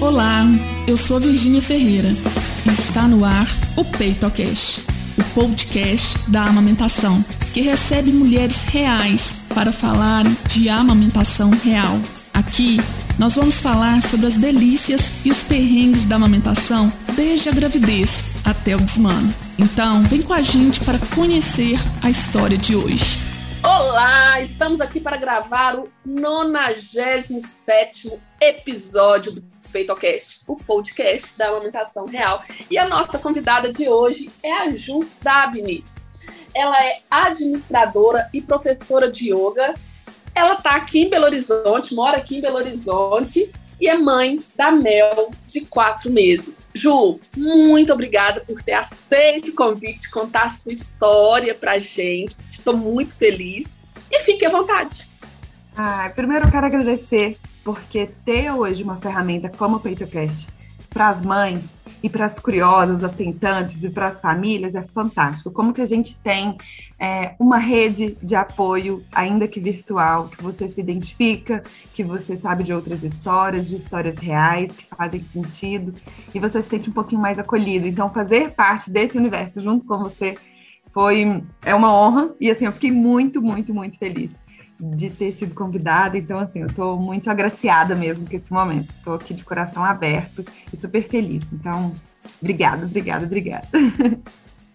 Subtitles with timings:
[0.00, 0.46] Olá,
[0.88, 2.08] eu sou Virgínia Ferreira
[2.66, 4.86] e está no ar o PeitoCast,
[5.18, 11.98] o podcast da amamentação, que recebe mulheres reais para falar de amamentação real.
[12.32, 12.78] Aqui
[13.18, 18.74] nós vamos falar sobre as delícias e os perrengues da amamentação desde a gravidez até
[18.74, 19.34] o desmano.
[19.58, 23.18] Então, vem com a gente para conhecer a história de hoje.
[23.62, 32.42] Olá, estamos aqui para gravar o 97 episódio do PeitoCast, o podcast da amamentação real.
[32.70, 35.84] E a nossa convidada de hoje é a Ju Dabni.
[36.54, 39.74] Ela é administradora e professora de yoga.
[40.34, 44.70] Ela está aqui em Belo Horizonte, mora aqui em Belo Horizonte e é mãe da
[44.70, 46.70] Mel de quatro meses.
[46.74, 52.36] Ju, muito obrigada por ter aceito o convite, contar a sua história pra gente.
[52.52, 53.80] Estou muito feliz.
[54.10, 55.08] E fique à vontade.
[55.76, 60.48] Ah, primeiro eu quero agradecer porque ter hoje uma ferramenta como o PeitoCast
[60.88, 65.50] para as mães e para as curiosas, as tentantes e para as famílias é fantástico.
[65.50, 66.56] Como que a gente tem
[66.98, 71.62] é, uma rede de apoio, ainda que virtual, que você se identifica,
[71.94, 75.94] que você sabe de outras histórias, de histórias reais que fazem sentido
[76.34, 77.86] e você se sente um pouquinho mais acolhido.
[77.86, 80.36] Então, fazer parte desse universo junto com você
[80.92, 84.30] foi é uma honra e assim eu fiquei muito, muito, muito feliz
[84.80, 86.16] de ter sido convidada.
[86.16, 88.90] Então, assim, eu estou muito agraciada mesmo com esse momento.
[88.90, 91.44] Estou aqui de coração aberto e super feliz.
[91.52, 91.92] Então,
[92.40, 93.68] obrigada, obrigada, obrigada.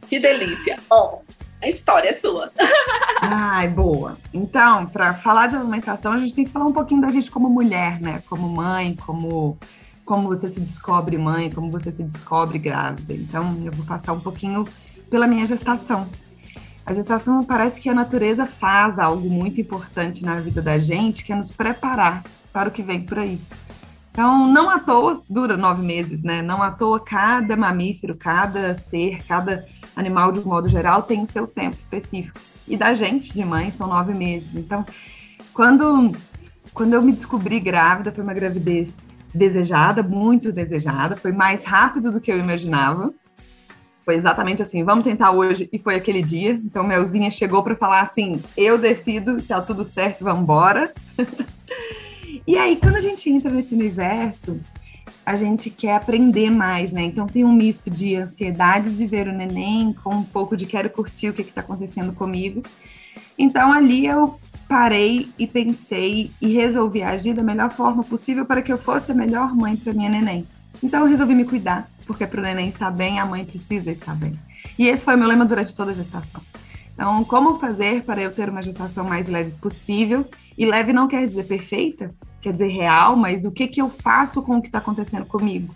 [0.08, 0.78] Que delícia.
[0.88, 1.34] Ó, oh,
[1.64, 2.52] a história é sua.
[3.24, 4.16] Ai, boa.
[4.32, 7.50] Então, para falar de alimentação, a gente tem que falar um pouquinho da gente como
[7.50, 8.22] mulher, né?
[8.30, 9.58] Como mãe, como
[10.06, 13.14] como você se descobre mãe, como você se descobre grávida.
[13.14, 14.68] Então, eu vou passar um pouquinho
[15.10, 16.08] pela minha gestação,
[16.86, 21.34] a gestação parece que a natureza faz algo muito importante na vida da gente, que
[21.34, 23.40] é nos preparar para o que vem por aí.
[24.12, 26.42] Então, não à toa dura nove meses, né?
[26.42, 31.28] Não à toa cada mamífero, cada ser, cada animal de um modo geral tem o
[31.28, 32.40] seu tempo específico.
[32.68, 34.56] E da gente, de mãe, são nove meses.
[34.56, 34.86] Então,
[35.54, 36.16] quando,
[36.74, 38.98] quando eu me descobri grávida, foi uma gravidez
[39.34, 43.14] desejada, muito desejada, foi mais rápido do que eu imaginava.
[44.06, 46.52] Foi exatamente assim, vamos tentar hoje, e foi aquele dia.
[46.52, 50.94] Então, Melzinha chegou para falar assim: eu decido, tá tudo certo, vamos embora.
[52.46, 54.62] e aí, quando a gente entra nesse universo,
[55.26, 57.02] a gente quer aprender mais, né?
[57.02, 60.90] Então, tem um misto de ansiedade de ver o neném, com um pouco de quero
[60.92, 62.62] curtir o que está acontecendo comigo.
[63.40, 68.72] Então, ali eu parei e pensei e resolvi agir da melhor forma possível para que
[68.72, 70.46] eu fosse a melhor mãe para minha neném.
[70.84, 74.16] Então eu resolvi me cuidar, porque para o neném estar bem, a mãe precisa estar
[74.16, 74.34] bem.
[74.78, 76.42] E esse foi o meu lema durante toda a gestação.
[76.94, 80.26] Então, como fazer para eu ter uma gestação mais leve possível?
[80.58, 84.42] E leve não quer dizer perfeita, quer dizer real, mas o que, que eu faço
[84.42, 85.76] com o que está acontecendo comigo?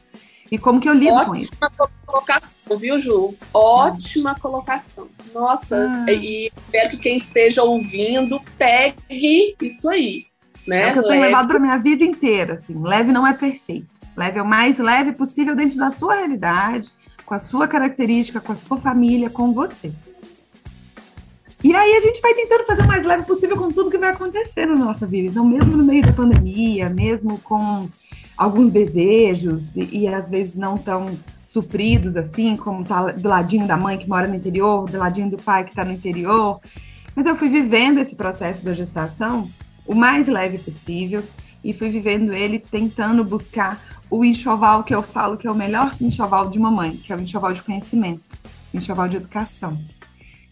[0.52, 1.52] E como que eu lido Ótima com isso?
[1.62, 3.36] Ótima colocação, viu, Ju?
[3.54, 4.40] Ótima ah.
[4.40, 5.08] colocação.
[5.34, 6.12] Nossa, ah.
[6.12, 10.26] e espero que quem esteja ouvindo pegue isso aí.
[10.66, 10.84] Né?
[10.84, 12.54] É o que eu tenho levado para minha vida inteira.
[12.56, 13.99] Assim, leve não é perfeito.
[14.20, 16.92] Leve o mais leve possível dentro da sua realidade,
[17.26, 19.94] com a sua característica, com a sua família, com você.
[21.64, 24.10] E aí a gente vai tentando fazer o mais leve possível com tudo que vai
[24.10, 25.30] acontecer na nossa vida.
[25.30, 27.88] Então, mesmo no meio da pandemia, mesmo com
[28.38, 33.78] alguns desejos e, e às vezes não tão supridos assim, como tá do ladinho da
[33.78, 36.60] mãe que mora no interior, do ladinho do pai que está no interior.
[37.16, 39.50] Mas eu fui vivendo esse processo da gestação
[39.86, 41.24] o mais leve possível
[41.64, 45.92] e fui vivendo ele tentando buscar o enxoval que eu falo que é o melhor
[46.02, 48.38] enxoval de mamãe, que é o enxoval de conhecimento,
[48.74, 49.78] enxoval de educação.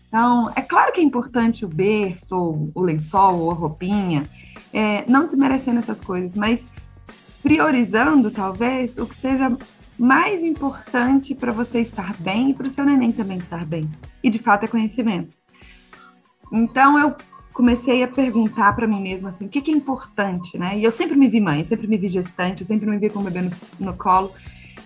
[0.08, 4.28] Então, é claro que é importante o berço, o lençol, ou a roupinha,
[4.72, 6.68] é, não desmerecendo essas coisas, mas
[7.44, 9.56] priorizando, talvez, o que seja
[9.98, 13.90] mais importante para você estar bem e para o seu neném também estar bem.
[14.24, 15.34] E, de fato, é conhecimento.
[16.52, 17.16] Então, eu
[17.58, 20.78] comecei a perguntar para mim mesma assim, o que, que, é importante, né?
[20.78, 23.18] E eu sempre me vi mãe, sempre me vi gestante, eu sempre me vi com
[23.18, 24.32] o bebê no, no colo.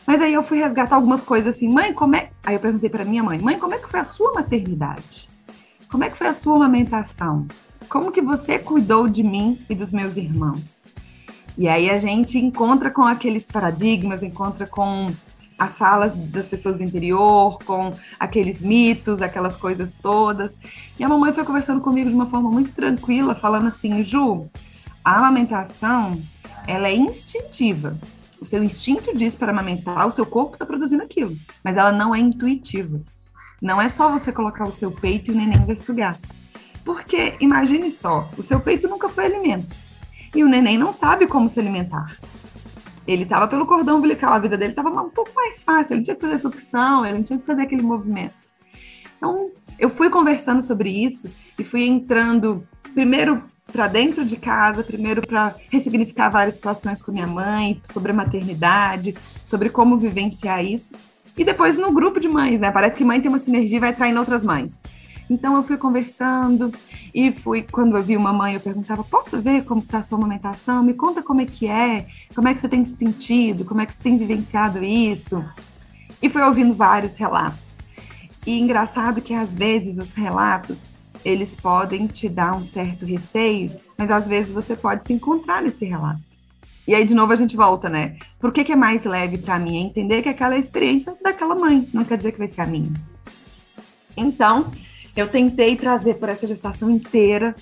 [0.08, 2.30] Mas aí eu fui resgatar algumas coisas assim, mãe, como é.
[2.46, 5.28] Aí eu perguntei para minha mãe, mãe, como é que foi a sua maternidade?
[5.90, 7.46] Como é que foi a sua amamentação?
[7.90, 10.82] Como que você cuidou de mim e dos meus irmãos?
[11.58, 15.12] E aí a gente encontra com aqueles paradigmas, encontra com
[15.62, 20.50] as falas das pessoas do interior, com aqueles mitos, aquelas coisas todas.
[21.00, 24.50] E a mamãe foi conversando comigo de uma forma muito tranquila, falando assim, Ju,
[25.06, 26.20] a amamentação,
[26.66, 27.96] ela é instintiva.
[28.42, 32.16] O seu instinto diz para amamentar, o seu corpo está produzindo aquilo, mas ela não
[32.16, 33.00] é intuitiva.
[33.62, 36.18] Não é só você colocar o seu peito e o neném vai sugar.
[36.84, 39.76] Porque, imagine só, o seu peito nunca foi alimento.
[40.34, 42.18] E o neném não sabe como se alimentar.
[43.08, 46.16] Ele estava pelo cordão umbilical, a vida dele estava um pouco mais fácil, ele tinha
[46.16, 48.34] que fazer sucção, ele tinha que fazer aquele movimento.
[49.18, 55.26] Então, eu fui conversando sobre isso e fui entrando primeiro para dentro de casa, primeiro
[55.26, 59.16] para ressignificar várias situações com minha mãe, sobre a maternidade,
[59.46, 60.94] sobre como vivenciar isso,
[61.38, 62.70] e depois no grupo de mães, né?
[62.72, 64.74] Parece que mãe tem uma sinergia e vai atraindo outras mães.
[65.32, 66.74] Então eu fui conversando
[67.16, 70.18] e fui, quando eu vi uma mãe, eu perguntava: posso ver como está a sua
[70.18, 70.84] amamentação?
[70.84, 72.06] Me conta como é que é,
[72.36, 75.42] como é que você tem se sentido, como é que você tem vivenciado isso.
[76.22, 77.78] E fui ouvindo vários relatos.
[78.46, 80.92] E engraçado que às vezes os relatos
[81.24, 85.86] eles podem te dar um certo receio, mas às vezes você pode se encontrar nesse
[85.86, 86.20] relato.
[86.86, 88.18] E aí, de novo, a gente volta, né?
[88.38, 89.78] Por que, que é mais leve para mim?
[89.78, 92.66] Entender que aquela é a experiência daquela mãe, não quer dizer que vai ser a
[92.66, 92.92] minha.
[94.18, 94.70] Então,
[95.16, 97.56] eu tentei trazer por essa gestação inteira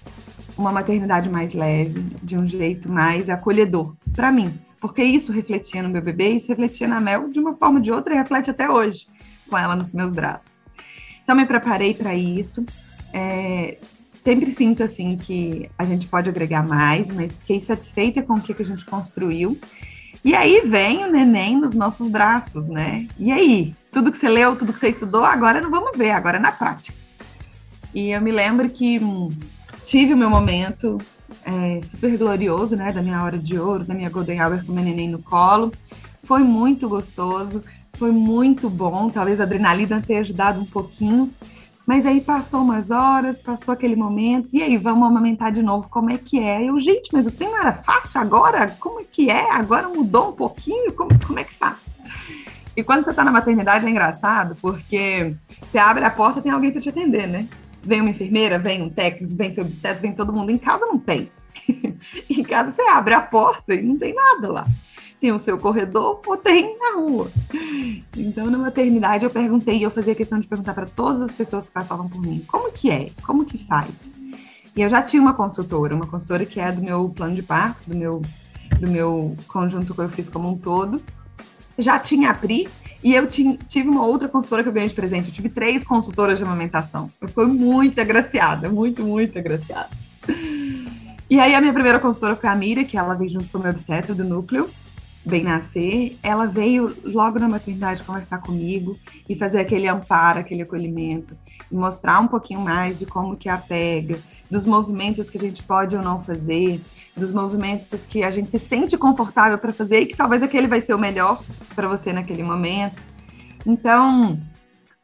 [0.57, 5.89] uma maternidade mais leve, de um jeito mais acolhedor para mim, porque isso refletia no
[5.89, 8.69] meu bebê, isso refletia na Mel de uma forma ou de outra e reflete até
[8.69, 9.07] hoje
[9.49, 10.51] com ela nos meus braços.
[11.23, 12.63] Então me preparei para isso.
[13.13, 13.77] É,
[14.13, 18.53] sempre sinto assim que a gente pode agregar mais, mas fiquei satisfeita com o que,
[18.53, 19.57] que a gente construiu.
[20.23, 23.07] E aí vem o neném nos nossos braços, né?
[23.17, 26.37] E aí, tudo que você leu, tudo que você estudou, agora não vamos ver, agora
[26.37, 27.08] é na prática.
[27.93, 28.99] E eu me lembro que
[29.85, 30.99] tive o meu momento
[31.43, 32.91] é, super glorioso, né?
[32.91, 35.71] Da minha hora de ouro, da minha Golden Hour com o meu neném no colo.
[36.23, 37.63] Foi muito gostoso,
[37.93, 39.09] foi muito bom.
[39.09, 41.33] Talvez a adrenalina tenha ajudado um pouquinho.
[41.89, 46.11] Mas aí passou umas horas, passou aquele momento, e aí vamos amamentar de novo, como
[46.11, 46.69] é que é?
[46.69, 48.67] Eu, gente, mas o treino era fácil agora?
[48.79, 49.51] Como é que é?
[49.51, 50.93] Agora mudou um pouquinho?
[50.93, 51.79] Como, como é que faz?
[52.77, 56.71] E quando você está na maternidade é engraçado, porque você abre a porta tem alguém
[56.71, 57.47] para te atender, né?
[57.81, 60.51] Vem uma enfermeira, vem um técnico, vem seu obstetra, vem todo mundo.
[60.51, 61.31] Em casa não tem.
[62.29, 64.65] em casa você abre a porta e não tem nada lá.
[65.19, 67.29] Tem o seu corredor ou tem na rua.
[68.15, 71.73] Então, na maternidade, eu perguntei, eu fazia questão de perguntar para todas as pessoas que
[71.73, 73.09] passavam por mim, como que é?
[73.23, 74.09] Como que faz?
[74.75, 77.89] E eu já tinha uma consultora, uma consultora que é do meu plano de parto,
[77.89, 78.21] do meu,
[78.79, 81.01] do meu conjunto que eu fiz como um todo.
[81.77, 82.69] Já tinha a Pri,
[83.03, 85.29] e eu tive uma outra consultora que eu ganhei de presente.
[85.29, 87.09] Eu tive três consultoras de amamentação.
[87.21, 89.89] Eu fui muito agraciada, muito, muito agraciada.
[91.29, 93.61] E aí a minha primeira consultora foi a Mira, que ela veio junto com o
[93.61, 94.69] meu obstetra do núcleo,
[95.25, 96.17] bem nascer.
[96.21, 98.97] Ela veio logo na maternidade conversar comigo
[99.29, 101.37] e fazer aquele amparo, aquele acolhimento,
[101.71, 104.19] e mostrar um pouquinho mais de como que apega,
[104.49, 106.81] dos movimentos que a gente pode ou não fazer,
[107.15, 110.81] dos movimentos que a gente se sente confortável para fazer e que talvez aquele vai
[110.81, 111.43] ser o melhor
[111.75, 113.01] para você naquele momento.
[113.65, 114.39] Então,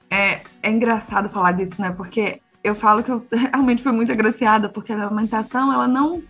[0.09, 1.91] é, é engraçado falar disso, né?
[1.91, 6.23] Porque eu falo que eu realmente fui muito agraciada, porque a amamentação, ela não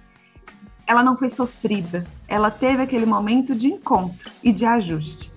[0.88, 2.04] ela não foi sofrida.
[2.28, 5.32] Ela teve aquele momento de encontro e de ajuste.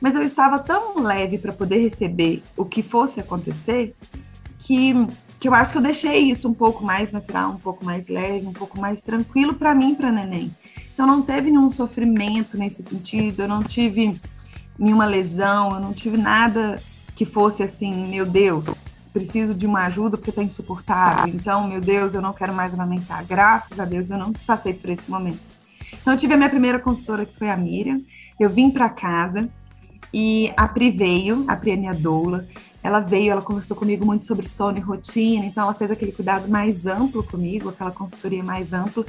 [0.00, 3.94] Mas eu estava tão leve para poder receber o que fosse acontecer
[4.58, 4.94] que
[5.44, 8.46] que eu acho que eu deixei isso um pouco mais natural, um pouco mais leve,
[8.46, 10.50] um pouco mais tranquilo para mim para neném.
[10.94, 14.18] Então não teve nenhum sofrimento nesse sentido, eu não tive
[14.78, 16.80] nenhuma lesão, eu não tive nada
[17.14, 18.64] que fosse assim, meu Deus,
[19.12, 21.26] preciso de uma ajuda porque está insuportável.
[21.26, 23.22] Então, meu Deus, eu não quero mais amamentar.
[23.26, 25.40] Graças a Deus eu não passei por esse momento.
[25.92, 28.00] Então eu tive a minha primeira consultora que foi a Miriam.
[28.40, 29.46] Eu vim para casa
[30.10, 32.46] e a Pri veio, a Pri é minha doula,
[32.84, 36.46] ela veio, ela conversou comigo muito sobre sono e rotina, então ela fez aquele cuidado
[36.50, 39.06] mais amplo comigo, aquela consultoria mais ampla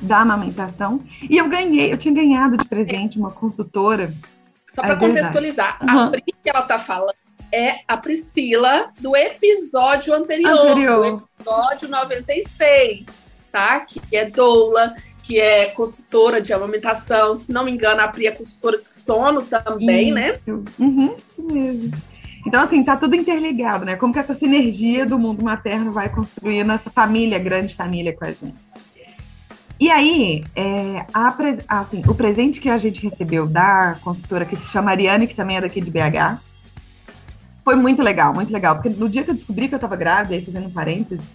[0.00, 1.04] da amamentação.
[1.28, 4.14] E eu ganhei, eu tinha ganhado de presente uma consultora.
[4.66, 5.98] Só para contextualizar, uhum.
[5.98, 7.14] a Pri que ela está falando
[7.52, 13.06] é a Priscila do episódio anterior, anterior, do episódio 96,
[13.52, 13.80] tá?
[13.80, 18.30] Que é doula, que é consultora de amamentação, se não me engano, a Pri é
[18.30, 20.34] consultora de sono também, né?
[20.34, 20.50] isso.
[20.50, 20.64] né?
[20.78, 21.92] Uhum, isso mesmo.
[22.48, 23.94] Então, assim, tá tudo interligado, né?
[23.94, 28.28] Como que essa sinergia do mundo materno vai construindo essa família, grande família com a
[28.28, 28.54] gente.
[29.78, 31.36] E aí, é, a,
[31.68, 35.58] assim, o presente que a gente recebeu da consultora que se chama Mariane, que também
[35.58, 36.40] é daqui de BH,
[37.62, 38.76] foi muito legal, muito legal.
[38.76, 41.26] Porque no dia que eu descobri que eu tava grávida, aí fazendo um parênteses,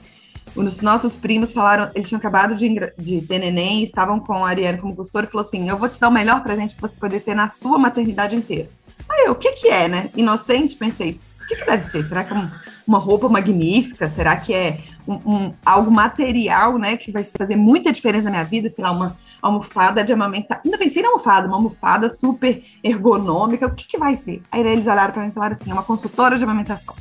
[0.56, 2.68] os nossos primos falaram, eles tinham acabado de,
[2.98, 6.00] de ter neném, estavam com a Ariane como consultora, e falou assim, eu vou te
[6.00, 8.68] dar o melhor presente que você poder ter na sua maternidade inteira.
[9.10, 10.10] Aí eu, o que que é, né?
[10.16, 12.06] Inocente, pensei, o que, que deve ser?
[12.06, 12.50] Será que é
[12.88, 14.10] uma roupa magnífica?
[14.10, 16.98] Será que é um, um, algo material, né?
[16.98, 18.70] Que vai fazer muita diferença na minha vida?
[18.70, 20.62] Sei lá, uma almofada de amamentar.
[20.64, 23.68] Ainda pensei na almofada, uma almofada super ergonômica.
[23.68, 24.42] O que, que vai ser?
[24.52, 26.96] Aí eles olharam para mim e falaram assim: é uma consultora de amamentação.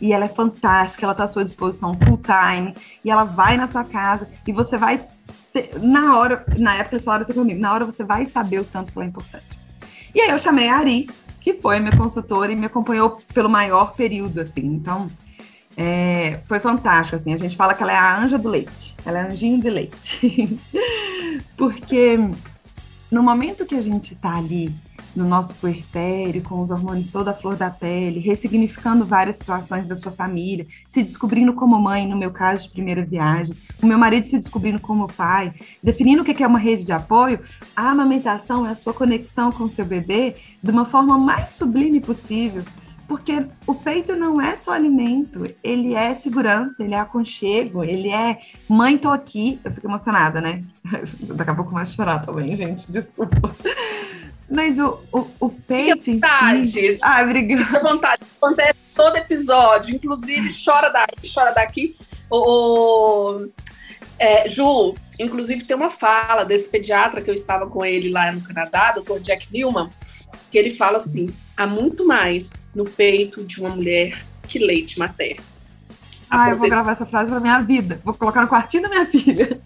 [0.00, 3.66] E ela é fantástica, ela está à sua disposição full time, e ela vai na
[3.66, 5.00] sua casa, e você vai.
[5.80, 8.92] Na hora, na época eles falaram assim comigo, na hora você vai saber o tanto
[8.92, 9.46] que ela é importante.
[10.14, 11.08] E aí eu chamei a Ari,
[11.46, 14.66] que foi minha consultora e me acompanhou pelo maior período, assim.
[14.66, 15.06] Então,
[15.76, 17.32] é, foi fantástico, assim.
[17.32, 18.96] A gente fala que ela é a anja do leite.
[19.06, 20.58] Ela é anjinho de leite.
[21.56, 22.18] Porque
[23.12, 24.74] no momento que a gente está ali
[25.16, 29.96] no nosso puerpério, com os hormônios toda a flor da pele, ressignificando várias situações da
[29.96, 34.26] sua família, se descobrindo como mãe, no meu caso de primeira viagem, o meu marido
[34.26, 37.40] se descobrindo como pai, definindo o que é uma rede de apoio,
[37.74, 42.00] a amamentação é a sua conexão com o seu bebê de uma forma mais sublime
[42.00, 42.62] possível.
[43.08, 48.38] Porque o peito não é só alimento, ele é segurança, ele é aconchego, ele é
[48.68, 49.60] mãe, tô aqui.
[49.64, 50.64] Eu fico emocionada, né?
[51.22, 53.54] Daqui a pouco mais chorar também, gente, desculpa.
[54.48, 56.02] Mas o, o, o peito.
[56.02, 56.70] Fique à vontade.
[56.70, 56.98] Si...
[57.02, 57.64] Ah, obrigada.
[57.64, 58.22] Fique à vontade.
[58.40, 59.94] Acontece todo episódio.
[59.94, 61.96] Inclusive, chora daqui, chora daqui.
[62.30, 63.46] O,
[64.18, 68.40] é, Ju, inclusive, tem uma fala desse pediatra que eu estava com ele lá no
[68.40, 69.90] Canadá, doutor Jack Newman,
[70.50, 75.44] que ele fala assim: há muito mais no peito de uma mulher que leite materno.
[76.30, 78.00] Ah, eu vou gravar essa frase para minha vida.
[78.04, 79.60] Vou colocar no quartinho da minha filha.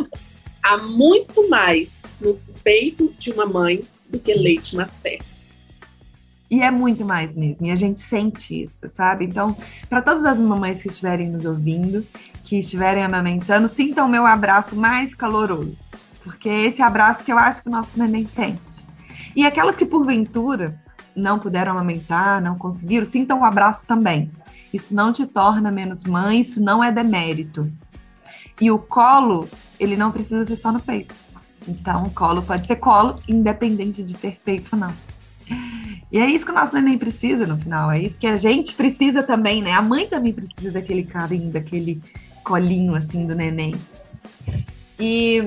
[0.62, 5.25] Há muito mais no peito de uma mãe do que leite materno.
[6.50, 9.25] E é muito mais mesmo, e a gente sente isso, sabe?
[9.25, 9.57] Então,
[9.88, 12.05] para todas as mamães que estiverem nos ouvindo,
[12.43, 15.79] que estiverem amamentando, sintam o meu abraço mais caloroso,
[16.25, 18.61] porque é esse abraço que eu acho que o nosso neném sente.
[19.37, 20.76] E aquelas que porventura
[21.14, 24.29] não puderam amamentar, não conseguiram, sintam o abraço também.
[24.73, 27.71] Isso não te torna menos mãe, isso não é demérito.
[28.61, 29.49] E o colo,
[29.79, 31.14] ele não precisa ser só no peito.
[31.69, 34.93] Então, colo pode ser colo, independente de ter peito ou não.
[36.12, 38.75] E é isso que o nosso neném precisa no final, é isso que a gente
[38.75, 39.73] precisa também, né?
[39.73, 42.02] A mãe também precisa daquele carinho, daquele
[42.43, 43.75] colinho assim do neném.
[44.99, 45.40] E,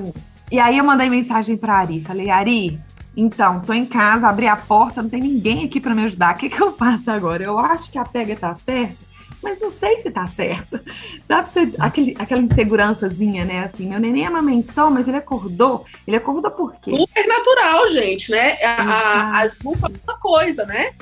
[0.49, 2.79] e aí eu mandei mensagem para Ari, falei: "Ari,
[3.15, 6.33] então, tô em casa, abri a porta, não tem ninguém aqui para me ajudar.
[6.33, 7.43] O que, que eu faço agora?
[7.43, 8.95] Eu acho que a pega tá certa,
[9.43, 10.81] mas não sei se tá certa.
[11.27, 13.65] Dá pra ser aquele, aquela insegurançazinha, né?
[13.65, 15.85] Assim, meu neném amamentou, mas ele acordou.
[16.07, 16.95] Ele acordou por quê?
[16.95, 18.53] Super natural, gente, né?
[18.63, 20.93] A, a, a Ju falou uma coisa, né?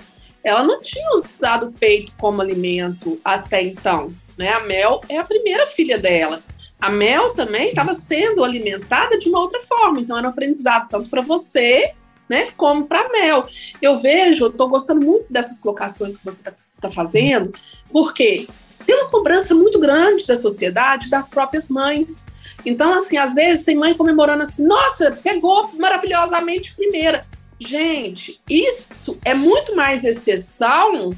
[0.43, 4.49] Ela não tinha usado o peito como alimento até então, né?
[4.49, 6.41] A Mel é a primeira filha dela.
[6.79, 11.09] A Mel também estava sendo alimentada de uma outra forma, então era um aprendizado tanto
[11.09, 11.93] para você
[12.31, 12.47] né?
[12.55, 13.45] Como para mel.
[13.81, 17.53] Eu vejo, eu tô gostando muito dessas colocações que você está tá fazendo,
[17.91, 18.47] porque
[18.85, 22.25] tem uma cobrança muito grande da sociedade, das próprias mães.
[22.65, 27.25] Então, assim, às vezes tem mãe comemorando assim, nossa, pegou maravilhosamente primeira.
[27.59, 31.11] Gente, isso é muito mais exceção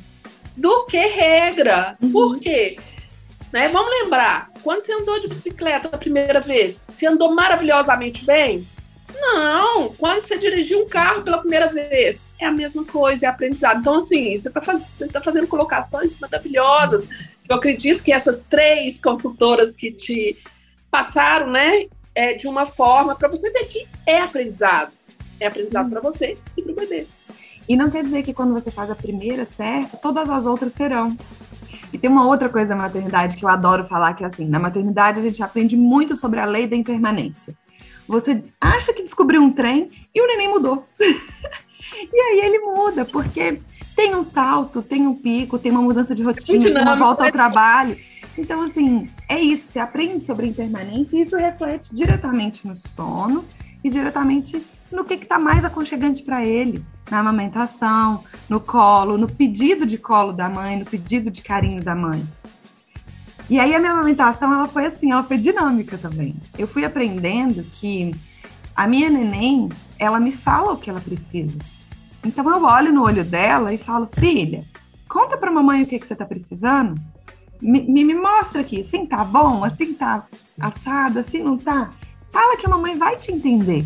[0.58, 1.98] do que regra.
[2.02, 2.12] Uhum.
[2.12, 2.78] Por quê?
[3.52, 3.70] Né?
[3.70, 8.68] Vamos lembrar, quando você andou de bicicleta a primeira vez, você andou maravilhosamente bem?
[9.14, 13.80] Não, quando você dirigiu um carro pela primeira vez, é a mesma coisa, é aprendizado.
[13.80, 15.00] Então, assim, você está faz...
[15.12, 17.08] tá fazendo colocações maravilhosas.
[17.48, 20.38] Eu acredito que essas três consultoras que te
[20.90, 24.94] passaram, né, é, de uma forma para você ver que é aprendizado.
[25.40, 27.08] É aprendizado para você e para o bebê.
[27.68, 31.16] E não quer dizer que quando você faz a primeira certa, todas as outras serão.
[31.92, 34.60] E tem uma outra coisa na maternidade que eu adoro falar, que é assim, na
[34.60, 37.56] maternidade a gente aprende muito sobre a lei da impermanência.
[38.08, 40.88] Você acha que descobriu um trem e o neném mudou.
[41.00, 43.60] e aí ele muda, porque
[43.96, 47.98] tem um salto, tem um pico, tem uma mudança de rotina, uma volta ao trabalho.
[48.38, 49.72] Então, assim, é isso.
[49.72, 53.46] Você aprende sobre a impermanência e isso reflete diretamente no sono
[53.84, 59.86] e diretamente no que está mais aconchegante para ele, na amamentação, no colo, no pedido
[59.86, 62.24] de colo da mãe, no pedido de carinho da mãe.
[63.50, 66.36] E aí a minha amamentação, ela foi assim, ela foi dinâmica também.
[66.58, 68.16] Eu fui aprendendo que
[68.76, 69.70] a minha neném,
[70.00, 71.58] ela me fala o que ela precisa.
[72.24, 74.64] Então eu olho no olho dela e falo, filha,
[75.08, 77.00] conta pra mamãe o que, que você tá precisando.
[77.62, 80.26] Me, me, me mostra aqui, assim tá bom, assim tá
[80.60, 81.90] assado, assim não tá.
[82.32, 83.86] Fala que a mamãe vai te entender.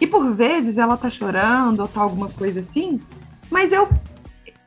[0.00, 3.00] E por vezes ela tá chorando ou tá alguma coisa assim,
[3.50, 3.88] mas eu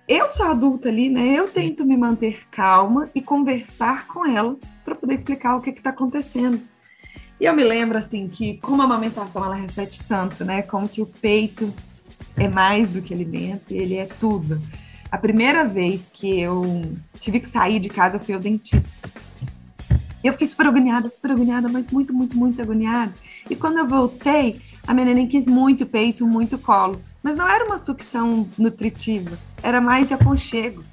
[0.07, 1.33] eu sou adulta ali, né?
[1.33, 5.89] Eu tento me manter calma e conversar com ela para poder explicar o que está
[5.89, 6.61] acontecendo.
[7.39, 10.61] E eu me lembro assim que como a amamentação ela reflete tanto, né?
[10.61, 11.73] Como que o peito
[12.37, 14.61] é mais do que alimento, ele é tudo.
[15.11, 16.63] A primeira vez que eu
[17.19, 18.91] tive que sair de casa fui ao dentista.
[20.23, 23.13] Eu fiquei super agoniada, super agoniada, mas muito, muito, muito agoniada.
[23.49, 27.01] E quando eu voltei, a minha neném quis muito peito, muito colo.
[27.25, 30.83] Mas não era uma sucção nutritiva, era mais de aconchego.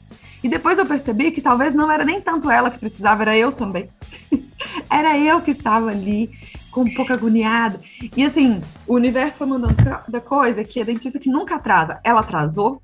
[0.43, 3.53] E depois eu percebi que talvez não era nem tanto ela que precisava, era eu
[3.53, 3.91] também.
[4.91, 7.79] era eu que estava ali ficou um pouco agoniada.
[8.17, 9.77] E assim, o universo foi mandando
[10.09, 12.81] da coisa que a dentista que nunca atrasa, ela atrasou.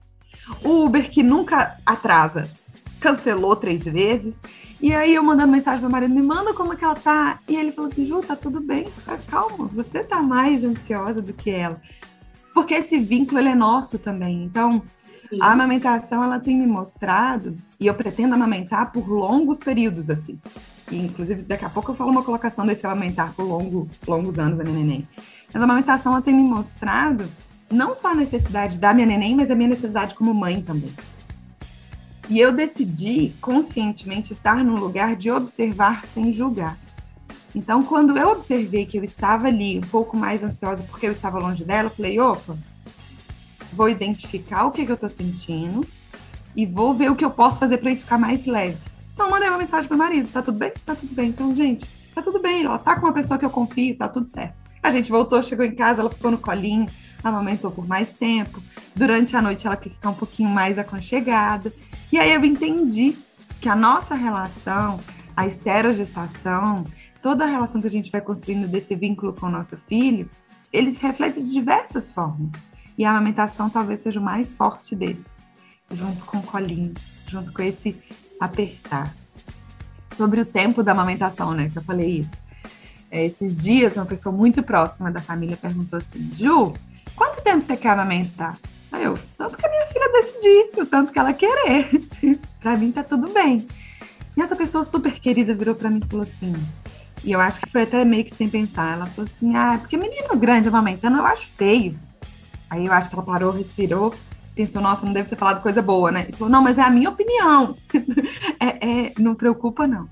[0.62, 2.50] O Uber que nunca atrasa,
[3.00, 4.36] cancelou três vezes.
[4.78, 7.38] E aí eu mandando mensagem pro marido, me manda como é que ela tá.
[7.48, 8.86] E ele falou assim, Ju, tá tudo bem,
[9.26, 11.80] calma, você tá mais ansiosa do que ela.
[12.58, 14.42] Porque esse vínculo, ele é nosso também.
[14.42, 14.82] Então,
[15.30, 15.38] Sim.
[15.40, 20.40] a amamentação, ela tem me mostrado, e eu pretendo amamentar por longos períodos, assim.
[20.90, 24.58] E, inclusive, daqui a pouco eu falo uma colocação desse amamentar por longo, longos anos
[24.58, 25.08] da minha neném.
[25.46, 27.28] Mas a amamentação, ela tem me mostrado
[27.70, 30.90] não só a necessidade da minha neném, mas a minha necessidade como mãe também.
[32.28, 36.76] E eu decidi conscientemente estar num lugar de observar sem julgar.
[37.54, 41.38] Então, quando eu observei que eu estava ali um pouco mais ansiosa porque eu estava
[41.38, 42.56] longe dela, eu falei: opa,
[43.72, 45.86] vou identificar o que, que eu estou sentindo
[46.54, 48.76] e vou ver o que eu posso fazer para isso ficar mais leve.
[49.14, 50.72] Então, mandei uma mensagem pro marido: tá tudo bem?
[50.84, 51.28] Tá tudo bem.
[51.30, 52.64] Então, gente, tá tudo bem.
[52.64, 54.54] Ela tá com uma pessoa que eu confio, tá tudo certo.
[54.82, 56.86] A gente voltou, chegou em casa, ela ficou no colinho,
[57.22, 58.62] amamentou por mais tempo.
[58.94, 61.72] Durante a noite, ela quis ficar um pouquinho mais aconchegada.
[62.12, 63.16] E aí eu entendi
[63.60, 65.00] que a nossa relação,
[65.36, 66.84] a esterogestação,
[67.22, 70.28] toda a relação que a gente vai construindo desse vínculo com o nosso filho,
[70.72, 72.52] eles refletem de diversas formas.
[72.96, 75.36] E a amamentação talvez seja o mais forte deles,
[75.90, 76.94] junto com o colinho,
[77.26, 77.96] junto com esse
[78.40, 79.14] apertar.
[80.16, 82.48] Sobre o tempo da amamentação, né, que eu falei isso.
[83.10, 86.74] É, esses dias, uma pessoa muito próxima da família perguntou assim: Ju,
[87.14, 88.58] quanto tempo você quer amamentar?
[88.92, 91.88] Aí eu, tanto que a minha filha decidir, o tanto que ela querer.
[92.60, 93.66] para mim tá tudo bem.
[94.36, 96.52] E essa pessoa super querida virou para mim e falou assim,
[97.24, 99.96] e eu acho que foi até meio que sem pensar, ela falou assim, ah, porque
[99.96, 101.98] menino grande amamentando eu acho feio.
[102.70, 104.14] Aí eu acho que ela parou, respirou,
[104.54, 106.26] pensou, nossa, não deve ter falado coisa boa, né?
[106.28, 107.76] E falou, não, mas é a minha opinião.
[108.60, 110.08] é, é, não preocupa, não.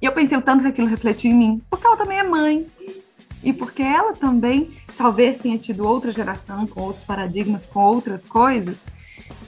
[0.00, 2.66] E eu pensei o tanto que aquilo refletiu em mim, porque ela também é mãe.
[3.42, 8.76] E porque ela também talvez tenha tido outra geração, com outros paradigmas, com outras coisas.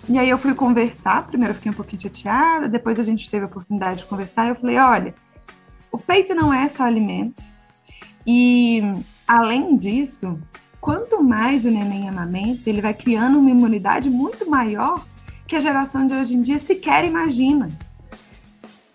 [0.09, 3.45] E aí eu fui conversar, primeiro eu fiquei um pouquinho chateada, depois a gente teve
[3.45, 5.15] a oportunidade de conversar, e eu falei, olha,
[5.93, 7.43] o peito não é só alimento.
[8.27, 8.83] E
[9.27, 10.39] além disso,
[10.81, 15.05] quanto mais o neném amamenta, ele vai criando uma imunidade muito maior
[15.47, 17.69] que a geração de hoje em dia sequer imagina.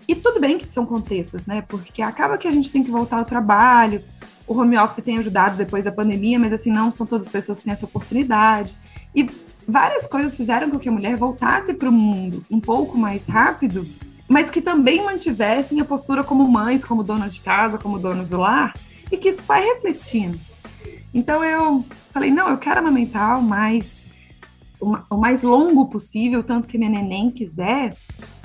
[0.08, 1.62] E tudo bem que são contextos, né?
[1.62, 4.01] Porque acaba que a gente tem que voltar ao trabalho,
[4.47, 7.58] o home office tem ajudado depois da pandemia, mas assim, não são todas as pessoas
[7.58, 8.75] que têm essa oportunidade.
[9.13, 9.27] E
[9.67, 13.86] várias coisas fizeram com que a mulher voltasse para o mundo um pouco mais rápido,
[14.27, 18.38] mas que também mantivessem a postura como mães, como donas de casa, como donas do
[18.38, 18.73] lar,
[19.11, 20.39] e que isso vai refletindo.
[21.13, 24.05] Então eu falei, não, eu quero amamentar o mais,
[24.81, 27.95] o mais longo possível, tanto que minha neném quiser,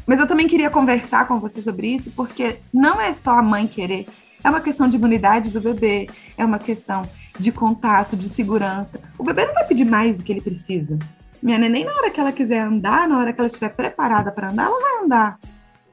[0.06, 3.66] mas eu também queria conversar com você sobre isso, porque não é só a mãe
[3.66, 4.06] querer,
[4.42, 9.00] é uma questão de imunidade do bebê, é uma questão de contato, de segurança.
[9.18, 10.98] O bebê não vai pedir mais do que ele precisa.
[11.42, 14.50] Minha neném, na hora que ela quiser andar, na hora que ela estiver preparada para
[14.50, 15.38] andar, ela vai andar.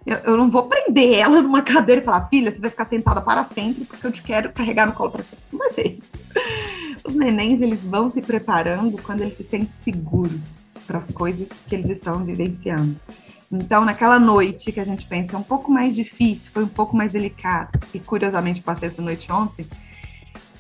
[0.08, 3.20] Eu, eu, não vou prender ela numa cadeira e falar, filha, você vai ficar sentada
[3.20, 5.44] para sempre porque eu te quero carregar no colo para sempre.
[5.52, 6.18] Não vai ser isso.
[7.06, 10.56] Os nenéns, eles vão se preparando quando eles se sentem seguros
[10.88, 12.96] para as coisas que eles estão vivenciando.
[13.52, 16.96] Então, naquela noite que a gente pensa é um pouco mais difícil, foi um pouco
[16.96, 19.68] mais delicado, e curiosamente passei essa noite ontem,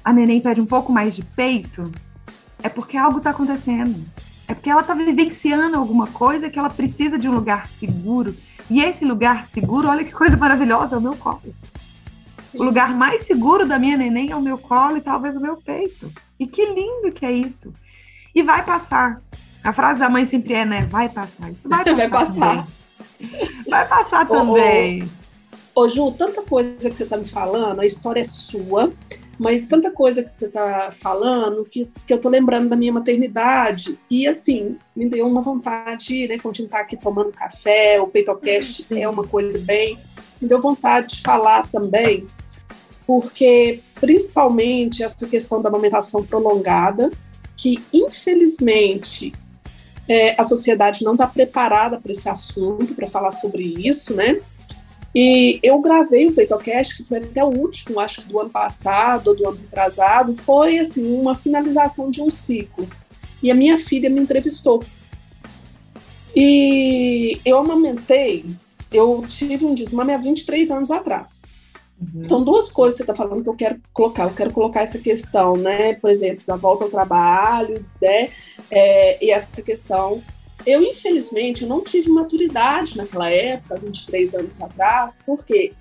[0.04, 1.90] a neném pede um pouco mais de peito,
[2.62, 4.06] é porque algo está acontecendo.
[4.48, 8.34] É porque ela está vivenciando alguma coisa que ela precisa de um lugar seguro.
[8.70, 11.42] E esse lugar seguro, olha que coisa maravilhosa, é o meu colo.
[12.54, 15.58] O lugar mais seguro da minha neném é o meu colo e talvez o meu
[15.58, 16.12] peito.
[16.40, 17.74] E que lindo que é isso.
[18.34, 19.22] E vai passar.
[19.64, 20.82] A frase da mãe sempre é, né?
[20.90, 21.52] Vai passar.
[21.52, 21.96] Isso vai passar.
[21.96, 22.68] vai passar.
[23.68, 25.10] Vai passar também.
[25.74, 28.92] Ô, ô, Ju, tanta coisa que você está me falando, a história é sua,
[29.38, 34.00] mas tanta coisa que você está falando que, que eu tô lembrando da minha maternidade.
[34.10, 36.40] E assim, me deu uma vontade, né?
[36.40, 40.00] Quando a gente tá aqui tomando café, o PeitoCast é uma coisa bem.
[40.42, 42.26] Me deu vontade de falar também,
[43.06, 47.12] porque principalmente essa questão da amamentação prolongada,
[47.56, 49.34] que infelizmente
[50.08, 54.38] é, a sociedade não está preparada para esse assunto, para falar sobre isso, né?
[55.20, 59.30] E eu gravei o PeitoCast, que foi até o último, acho que do ano passado
[59.30, 62.88] ou do ano atrasado, foi assim, uma finalização de um ciclo.
[63.42, 64.84] E a minha filha me entrevistou.
[66.36, 68.46] E eu amamentei,
[68.94, 71.42] eu tive um desmame há 23 anos atrás.
[72.00, 72.24] Uhum.
[72.24, 74.26] Então, duas coisas que você está falando que eu quero colocar.
[74.26, 75.96] Eu quero colocar essa questão, né?
[75.96, 78.30] Por exemplo, da volta ao trabalho, né?
[78.70, 80.22] É, e essa questão.
[80.68, 85.72] Eu, infelizmente, eu não tive maturidade naquela época, 23 anos atrás, porque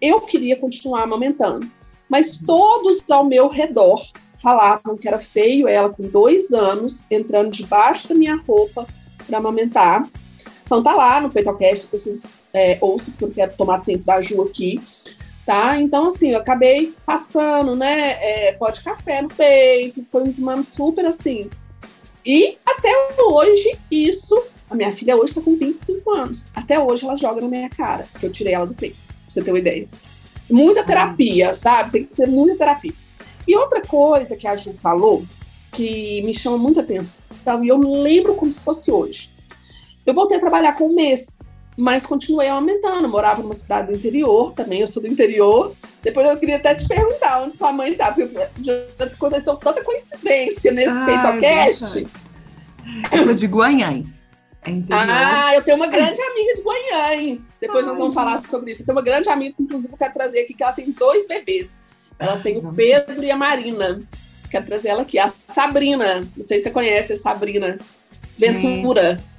[0.00, 1.70] eu queria continuar amamentando.
[2.08, 4.02] mas todos ao meu redor
[4.38, 8.86] falavam que era feio ela com dois anos entrando debaixo da minha roupa
[9.26, 10.08] para amamentar.
[10.64, 14.40] Então tá lá no PeitoCast, vocês é, ouçam, porque eu quero tomar tempo da Ju
[14.40, 14.80] aqui,
[15.44, 15.78] tá?
[15.78, 20.64] Então, assim, eu acabei passando, né, é, pó de café no peito, foi um desmame
[20.64, 21.50] super, assim.
[22.24, 27.16] E até hoje, isso, a minha filha hoje tá com 25 anos, até hoje ela
[27.16, 29.86] joga na minha cara, que eu tirei ela do peito, pra você ter uma ideia.
[30.50, 31.90] Muita terapia, sabe?
[31.90, 32.92] Tem que ter muita terapia.
[33.46, 35.22] E outra coisa que a Ju falou,
[35.70, 39.30] que me chama muita atenção, e eu me lembro como se fosse hoje.
[40.06, 41.40] Eu voltei a trabalhar com um mês,
[41.76, 43.08] mas continuei aumentando.
[43.08, 45.74] morava numa cidade do interior também, eu sou do interior.
[46.02, 48.28] Depois eu queria até te perguntar onde sua mãe está, porque
[48.62, 52.06] já aconteceu tanta coincidência nesse ah, PeitoCast.
[53.12, 54.24] Eu sou de Guanhães.
[54.66, 57.46] É ah, eu tenho uma grande amiga de Guanhães.
[57.60, 58.82] Depois Ai, nós vamos falar sobre isso.
[58.82, 61.28] Eu tenho uma grande amiga, que inclusive eu quero trazer aqui, que ela tem dois
[61.28, 61.82] bebês.
[62.18, 64.02] Ela tem o Pedro e a Marina.
[64.50, 65.18] Quero trazer ela aqui.
[65.18, 66.26] A Sabrina.
[66.34, 67.78] Não sei se você conhece a Sabrina.
[68.38, 69.16] Ventura.
[69.16, 69.33] Sim.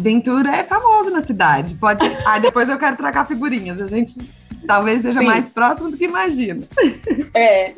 [0.00, 1.74] Ventura é famoso na cidade.
[1.74, 2.00] Pode.
[2.24, 3.80] Ah, depois eu quero trocar figurinhas.
[3.80, 4.18] A gente
[4.66, 5.26] talvez seja Sim.
[5.26, 6.60] mais próximo do que imagina.
[7.34, 7.72] É.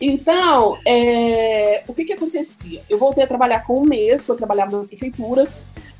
[0.00, 1.82] Então, é...
[1.86, 2.82] o que que acontecia?
[2.88, 5.48] Eu voltei a trabalhar com o mês, eu trabalhava na prefeitura.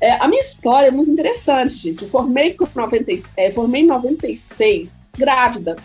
[0.01, 2.03] É, a minha história é muito interessante, gente.
[2.03, 5.75] Eu formei, com 90, é, formei em 96, grávida.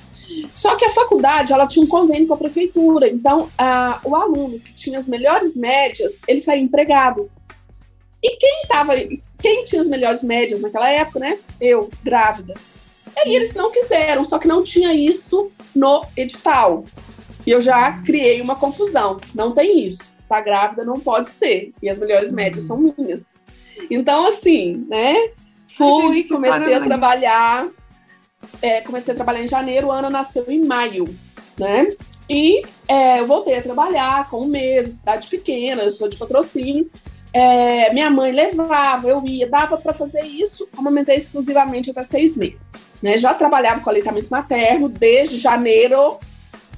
[0.55, 4.59] Só que a faculdade ela tinha um convênio com a prefeitura, então a, o aluno
[4.59, 7.31] que tinha as melhores médias, ele saía empregado.
[8.23, 8.95] E quem estava,
[9.45, 11.39] quem tinha as melhores médias naquela época, né?
[11.61, 12.55] Eu, grávida.
[13.15, 16.87] E aí eles não quiseram, só que não tinha isso no edital.
[17.47, 19.19] E eu já criei uma confusão.
[19.35, 20.17] Não tem isso.
[20.27, 21.75] Tá grávida não pode ser.
[21.83, 23.35] E as melhores médias são minhas.
[23.91, 25.15] Então, assim, né?
[25.77, 27.69] Fui, comecei a trabalhar
[28.63, 31.05] é, comecei a trabalhar em janeiro, a Ana nasceu em maio,
[31.59, 31.89] né?
[32.29, 36.91] E é, eu voltei a trabalhar com um mês, cidade pequena, eu sou de patrocínio.
[37.37, 43.01] É, minha mãe levava, eu ia, dava para fazer isso, amamentei exclusivamente até seis meses.
[43.03, 43.19] Né?
[43.19, 46.21] Já trabalhava com aleitamento materno desde janeiro,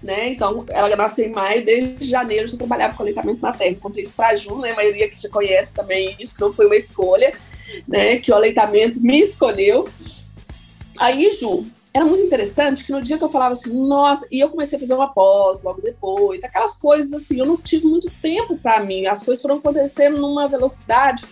[0.03, 0.31] né?
[0.31, 3.77] Então, ela nasceu em maio, desde janeiro já trabalhava com aleitamento materno.
[3.77, 4.71] Contei isso pra Ju, né?
[4.71, 7.35] A maioria que já conhece também isso, não foi uma escolha,
[7.87, 8.17] né?
[8.17, 9.87] Que o aleitamento me escolheu.
[10.99, 14.51] Aí, Ju, era muito interessante que no dia que eu falava assim, nossa, e eu
[14.51, 18.59] comecei a fazer uma pós logo depois, aquelas coisas assim, eu não tive muito tempo
[18.59, 21.25] para mim, as coisas foram acontecendo numa velocidade.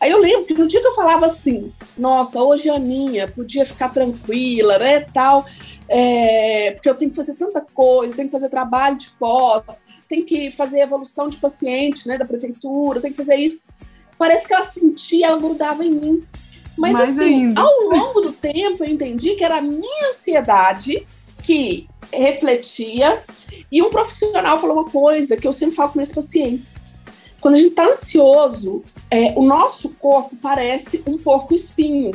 [0.00, 3.64] Aí eu lembro que no dia que eu falava assim, nossa, hoje a Aninha podia
[3.64, 5.46] ficar tranquila, né, tal,
[5.88, 9.62] é, porque eu tenho que fazer tanta coisa, tenho que fazer trabalho de pós,
[10.08, 13.62] tenho que fazer evolução de paciente, né, da prefeitura, tenho que fazer isso.
[14.18, 16.24] Parece que ela sentia, ela grudava em mim.
[16.76, 17.60] Mas Mais assim, ainda.
[17.60, 21.06] ao longo do tempo eu entendi que era a minha ansiedade
[21.42, 23.22] que refletia.
[23.70, 26.86] E um profissional falou uma coisa que eu sempre falo com meus pacientes.
[27.40, 32.12] Quando a gente está ansioso, é, o nosso corpo parece um porco espinho.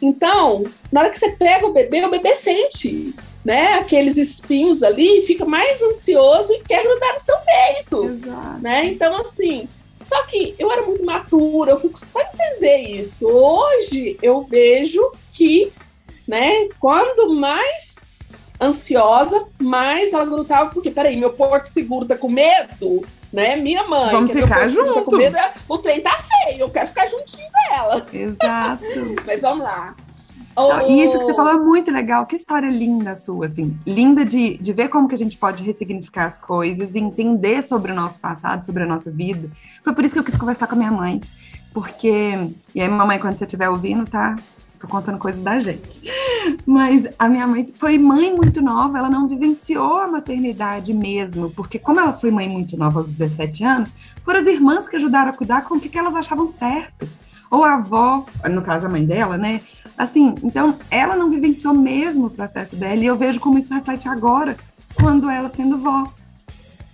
[0.00, 5.22] Então, na hora que você pega o bebê, o bebê sente né, aqueles espinhos ali,
[5.22, 8.04] fica mais ansioso e quer grudar no seu peito.
[8.04, 8.60] Exato.
[8.60, 8.86] Né?
[8.86, 9.68] Então, assim,
[10.00, 13.26] só que eu era muito matura, eu fui custar entender isso.
[13.28, 15.72] Hoje eu vejo que,
[16.26, 17.96] né, quando mais
[18.60, 23.56] ansiosa, mais ela grudava, porque, peraí, meu porto seguro tá com medo, né?
[23.56, 24.94] Minha mãe, Vamos que ficar junto.
[24.94, 25.36] Tá com medo,
[25.68, 28.06] o trem tá feio, eu quero ficar juntinho dela.
[28.12, 28.84] Exato.
[29.26, 29.94] Mas vamos lá.
[30.58, 30.80] Oh.
[30.92, 32.26] Isso que você falou é muito legal.
[32.26, 33.78] Que história linda sua, assim.
[33.86, 37.92] Linda de, de ver como que a gente pode ressignificar as coisas e entender sobre
[37.92, 39.48] o nosso passado, sobre a nossa vida.
[39.84, 41.20] Foi por isso que eu quis conversar com a minha mãe.
[41.72, 42.34] Porque...
[42.74, 44.34] E aí, mamãe, quando você estiver ouvindo, tá?
[44.80, 46.00] Tô contando coisas da gente.
[46.66, 51.78] Mas a minha mãe foi mãe muito nova, ela não vivenciou a maternidade mesmo, porque
[51.78, 53.94] como ela foi mãe muito nova aos 17 anos,
[54.24, 57.08] foram as irmãs que ajudaram a cuidar com o que, que elas achavam certo.
[57.50, 59.62] Ou a avó, no caso a mãe dela, né,
[59.98, 64.08] Assim, então ela não vivenciou mesmo o processo dela e eu vejo como isso reflete
[64.08, 64.56] agora,
[64.94, 66.06] quando ela sendo vó.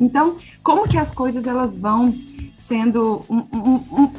[0.00, 2.12] Então, como que as coisas elas vão
[2.58, 4.12] sendo um, um, um,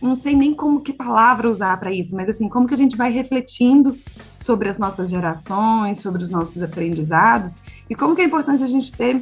[0.00, 2.96] não sei nem como que palavra usar para isso, mas assim, como que a gente
[2.96, 3.98] vai refletindo
[4.40, 7.54] sobre as nossas gerações, sobre os nossos aprendizados
[7.90, 9.20] e como que é importante a gente ter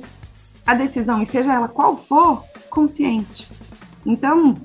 [0.66, 3.50] a decisão, e seja ela qual for, consciente.
[4.04, 4.56] Então,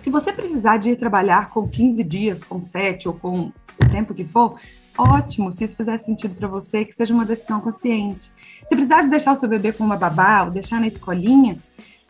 [0.00, 4.14] se você precisar de ir trabalhar com 15 dias, com 7 ou com o tempo
[4.14, 4.58] que for,
[4.96, 8.32] ótimo, se isso fizer sentido para você, que seja uma decisão consciente.
[8.66, 11.58] Se precisar de deixar o seu bebê com uma babá ou deixar na escolinha,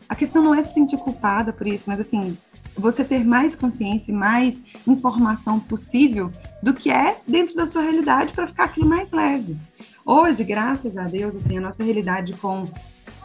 [0.07, 2.37] a questão não é se sentir culpada por isso, mas assim,
[2.77, 8.33] você ter mais consciência e mais informação possível do que é dentro da sua realidade
[8.33, 9.57] para ficar aquilo mais leve.
[10.05, 12.65] Hoje, graças a Deus, assim, a nossa realidade com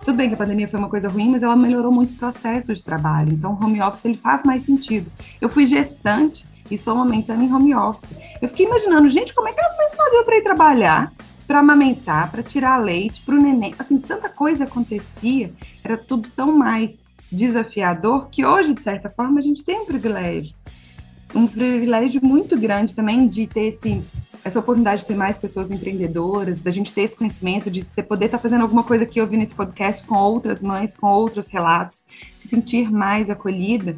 [0.04, 2.84] tudo bem que a pandemia foi uma coisa ruim, mas ela melhorou muitos processos de
[2.84, 3.34] trabalho.
[3.34, 5.12] Então, o home office ele faz mais sentido.
[5.40, 8.10] Eu fui gestante estou amamentando em home office.
[8.40, 11.12] Eu fiquei imaginando, gente, como é que as mães faziam para ir trabalhar,
[11.46, 13.74] para amamentar, para tirar leite, para o neném?
[13.78, 15.52] Assim, tanta coisa acontecia,
[15.84, 16.98] era tudo tão mais
[17.30, 20.54] desafiador que hoje, de certa forma, a gente tem um privilégio.
[21.34, 24.02] Um privilégio muito grande também de ter esse,
[24.44, 28.24] essa oportunidade de ter mais pessoas empreendedoras, da gente ter esse conhecimento, de você poder
[28.26, 31.48] estar tá fazendo alguma coisa que eu vi nesse podcast com outras mães, com outros
[31.48, 32.04] relatos,
[32.36, 33.96] se sentir mais acolhida.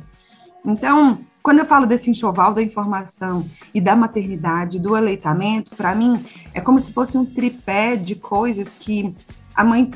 [0.65, 6.25] Então, quando eu falo desse enxoval da informação e da maternidade, do aleitamento, para mim
[6.55, 9.15] é como se fosse um tripé de coisas que
[9.55, 9.91] a mãe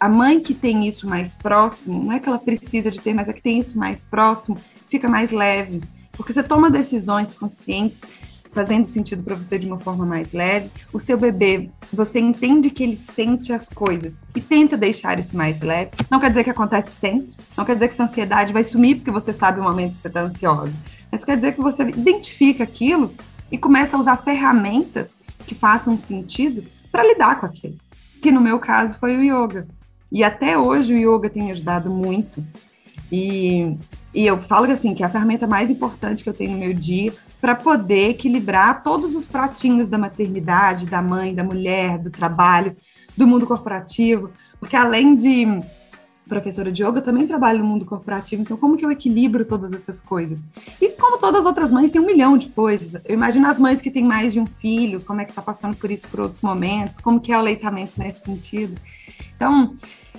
[0.00, 3.28] a mãe que tem isso mais próximo, não é que ela precisa de ter, mas
[3.28, 8.00] é que tem isso mais próximo, fica mais leve, porque você toma decisões conscientes,
[8.52, 10.70] fazendo sentido para você de uma forma mais leve.
[10.92, 15.60] O seu bebê, você entende que ele sente as coisas e tenta deixar isso mais
[15.60, 15.90] leve.
[16.10, 19.10] Não quer dizer que acontece sempre, não quer dizer que essa ansiedade vai sumir porque
[19.10, 20.76] você sabe o momento que você está ansiosa,
[21.10, 23.12] mas quer dizer que você identifica aquilo
[23.50, 27.76] e começa a usar ferramentas que façam sentido para lidar com aquilo.
[28.20, 29.66] Que no meu caso foi o yoga.
[30.10, 32.44] E até hoje o yoga tem ajudado muito.
[33.10, 33.76] E,
[34.12, 36.74] e eu falo assim, que é a ferramenta mais importante que eu tenho no meu
[36.74, 42.74] dia para poder equilibrar todos os pratinhos da maternidade, da mãe, da mulher, do trabalho,
[43.16, 44.30] do mundo corporativo.
[44.58, 45.46] Porque além de
[46.28, 49.72] professora de yoga, eu também trabalho no mundo corporativo, então como que eu equilibro todas
[49.72, 50.46] essas coisas?
[50.80, 53.00] E como todas as outras mães, tem um milhão de coisas.
[53.04, 55.74] Eu imagino as mães que têm mais de um filho, como é que está passando
[55.76, 58.78] por isso por outros momentos, como que é o aleitamento nesse sentido.
[59.34, 59.74] Então,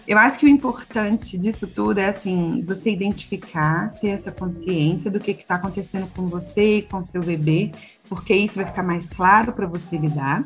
[0.08, 5.19] eu acho que o importante disso tudo é assim, você identificar, ter essa consciência do
[5.19, 7.71] que está acontecendo com você e com seu bebê,
[8.08, 10.43] porque isso vai ficar mais claro para você lidar.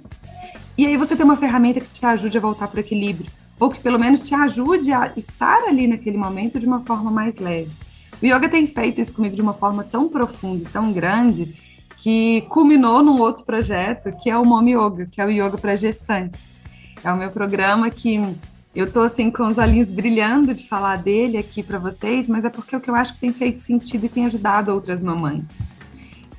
[0.78, 3.70] E aí você tem uma ferramenta que te ajude a voltar para o equilíbrio, ou
[3.70, 7.72] que pelo menos te ajude a estar ali naquele momento de uma forma mais leve.
[8.22, 11.54] O yoga tem feito isso comigo de uma forma tão profunda, tão grande,
[11.98, 15.78] que culminou num outro projeto, que é o Mom Yoga, que é o yoga para
[15.78, 16.42] gestantes.
[17.02, 18.22] É o meu programa que
[18.76, 22.50] eu tô assim com os olhinhos brilhando de falar dele aqui para vocês, mas é
[22.50, 25.44] porque é o que eu acho que tem feito sentido e tem ajudado outras mamães.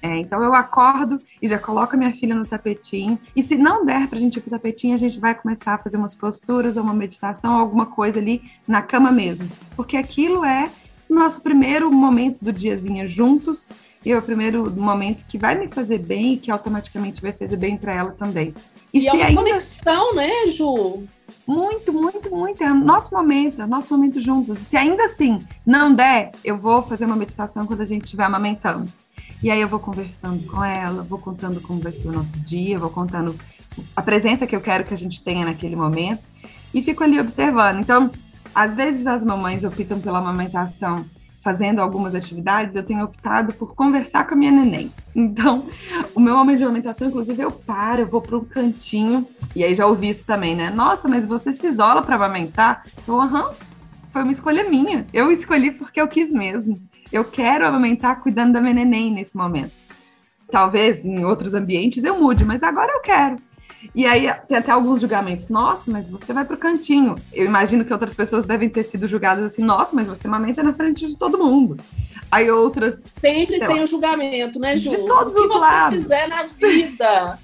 [0.02, 3.18] É, então eu acordo e já coloco a minha filha no tapetinho.
[3.34, 5.78] E se não der para a gente ir pro tapetinho, a gente vai começar a
[5.78, 9.48] fazer umas posturas ou uma meditação, alguma coisa ali na cama mesmo.
[9.74, 13.68] Porque aquilo é o nosso primeiro momento do diazinho juntos
[14.04, 17.56] e é o primeiro momento que vai me fazer bem e que automaticamente vai fazer
[17.56, 18.54] bem para ela também.
[18.92, 19.40] E, e é uma ainda...
[19.40, 21.04] conexão, né, Ju?
[21.46, 22.62] Muito, muito, muito.
[22.62, 24.58] É o nosso momento, é o nosso momento juntos.
[24.68, 28.92] Se ainda assim não der, eu vou fazer uma meditação quando a gente estiver amamentando.
[29.42, 32.78] E aí eu vou conversando com ela, vou contando como vai ser o nosso dia,
[32.78, 33.34] vou contando
[33.96, 36.22] a presença que eu quero que a gente tenha naquele momento
[36.74, 37.80] e fico ali observando.
[37.80, 38.10] Então,
[38.54, 41.04] às vezes as mamães optam pela amamentação
[41.44, 44.90] fazendo algumas atividades, eu tenho optado por conversar com a minha neném.
[45.14, 45.68] Então,
[46.14, 49.74] o meu momento de alimentação, inclusive, eu paro, eu vou para um cantinho, e aí
[49.74, 50.70] já ouvi isso também, né?
[50.70, 52.86] Nossa, mas você se isola para amamentar?
[53.06, 53.52] Eu, aham,
[54.10, 55.06] foi uma escolha minha.
[55.12, 56.80] Eu escolhi porque eu quis mesmo.
[57.12, 59.72] Eu quero amamentar cuidando da minha neném nesse momento.
[60.50, 63.36] Talvez em outros ambientes eu mude, mas agora eu quero.
[63.94, 65.48] E aí tem até alguns julgamentos.
[65.48, 67.14] Nossa, mas você vai pro cantinho.
[67.32, 70.72] Eu imagino que outras pessoas devem ter sido julgadas assim, nossa, mas você amamenta na
[70.72, 71.76] frente de todo mundo.
[72.30, 73.00] Aí outras.
[73.20, 74.90] Sempre tem o um julgamento, né, Ju?
[74.90, 75.96] De todos o que os lados.
[75.96, 77.38] você fizer na vida.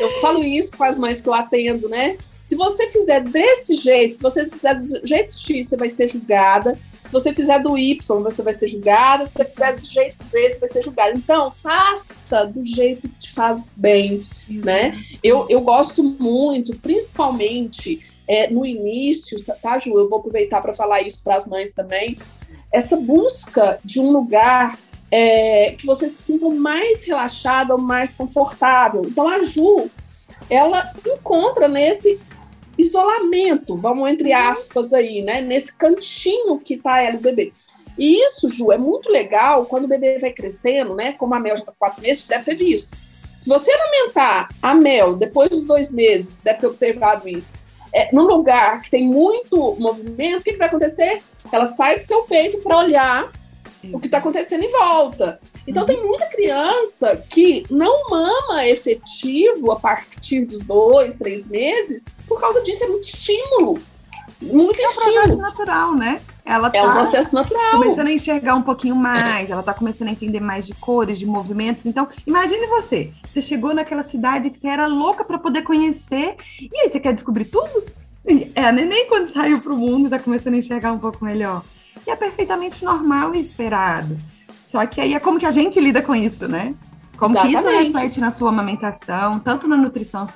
[0.00, 2.16] eu falo isso com as mães que eu atendo, né?
[2.52, 6.78] Se você fizer desse jeito, se você fizer do jeito X, você vai ser julgada.
[7.02, 9.26] Se você fizer do Y, você vai ser julgada.
[9.26, 11.12] Se você fizer do jeito Z, você vai ser julgada.
[11.16, 15.02] Então, faça do jeito que te faz bem, né?
[15.22, 19.98] Eu, eu gosto muito, principalmente é, no início, tá, Ju?
[19.98, 22.18] Eu vou aproveitar para falar isso para as mães também.
[22.70, 24.78] Essa busca de um lugar
[25.10, 29.06] é, que você se sinta mais relaxada, mais confortável.
[29.06, 29.90] Então, a Ju,
[30.50, 32.20] ela encontra nesse
[32.78, 35.40] isolamento, vamos entre aspas aí, né?
[35.40, 37.52] Nesse cantinho que tá ela e o bebê.
[37.98, 41.12] E isso, Ju, é muito legal quando o bebê vai crescendo, né?
[41.12, 42.96] Como a Mel já tá quatro meses, deve ter visto.
[43.38, 47.52] Se você amamentar a Mel depois dos dois meses, deve ter observado isso,
[47.92, 51.22] é, num lugar que tem muito movimento, o que, que vai acontecer?
[51.50, 53.30] Ela sai do seu peito para olhar
[53.92, 55.40] o que está acontecendo em volta.
[55.66, 62.40] Então, tem muita criança que não mama efetivo a partir dos dois, três meses, por
[62.40, 63.80] causa disso, é muito estímulo.
[64.42, 65.00] intestino.
[65.00, 66.20] É um processo natural, né?
[66.44, 67.70] Ela é tá um processo natural.
[67.72, 71.26] Começando a enxergar um pouquinho mais, ela tá começando a entender mais de cores, de
[71.26, 71.86] movimentos.
[71.86, 76.80] Então, imagine você, você chegou naquela cidade que você era louca para poder conhecer, e
[76.80, 77.84] aí você quer descobrir tudo?
[78.54, 81.62] É a neném quando saiu para o mundo está começando a enxergar um pouco melhor.
[82.06, 84.16] E é perfeitamente normal e esperado.
[84.68, 86.74] Só que aí é como que a gente lida com isso, né?
[87.16, 87.62] Como Exatamente.
[87.62, 90.26] que isso reflete na sua amamentação, tanto na nutrição,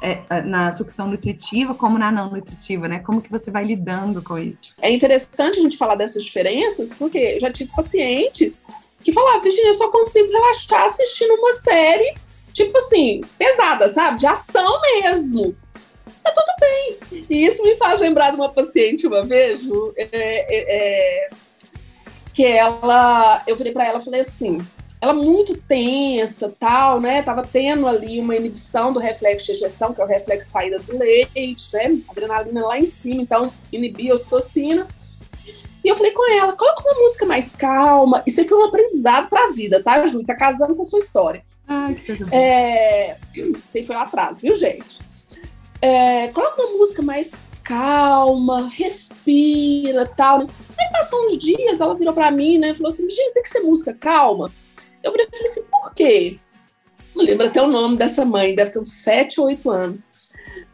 [0.00, 3.00] é, na sucção nutritiva, como na não nutritiva, né?
[3.00, 4.74] Como que você vai lidando com isso?
[4.80, 8.62] É interessante a gente falar dessas diferenças, porque eu já tive pacientes
[9.00, 12.14] que falavam, Virginia, eu só consigo relaxar assistindo uma série,
[12.52, 14.18] tipo assim, pesada, sabe?
[14.18, 15.56] De ação mesmo
[16.26, 17.24] tá tudo bem.
[17.30, 19.62] E isso me faz lembrar de uma paciente uma vez,
[19.96, 21.28] é, é, é,
[22.32, 24.58] que ela, eu virei para ela e falei assim,
[25.06, 27.22] ela muito tensa, tal, né?
[27.22, 30.96] Tava tendo ali uma inibição do reflexo de ejeção, que é o reflexo saída do
[30.96, 31.98] leite, né?
[32.08, 34.86] Adrenalina lá em cima, então inibia a ocitocina.
[35.84, 38.22] E eu falei com ela, coloca uma música mais calma.
[38.26, 40.24] Isso aqui foi um aprendizado para a vida, tá, Ju?
[40.24, 41.44] Tá casando com a sua história.
[41.68, 43.16] Ai, que coisa é...
[43.34, 45.06] Isso aí foi lá atrás, viu, gente?
[45.80, 50.40] é, coloca uma música mais calma, respira tal.
[50.40, 52.74] Aí passou uns dias, ela virou para mim, né?
[52.74, 54.50] Falou assim: gente, tem que ser música calma.
[55.06, 56.38] Eu falei assim: por quê?
[57.14, 60.08] Não lembro até o nome dessa mãe, deve ter uns 7 ou 8 anos.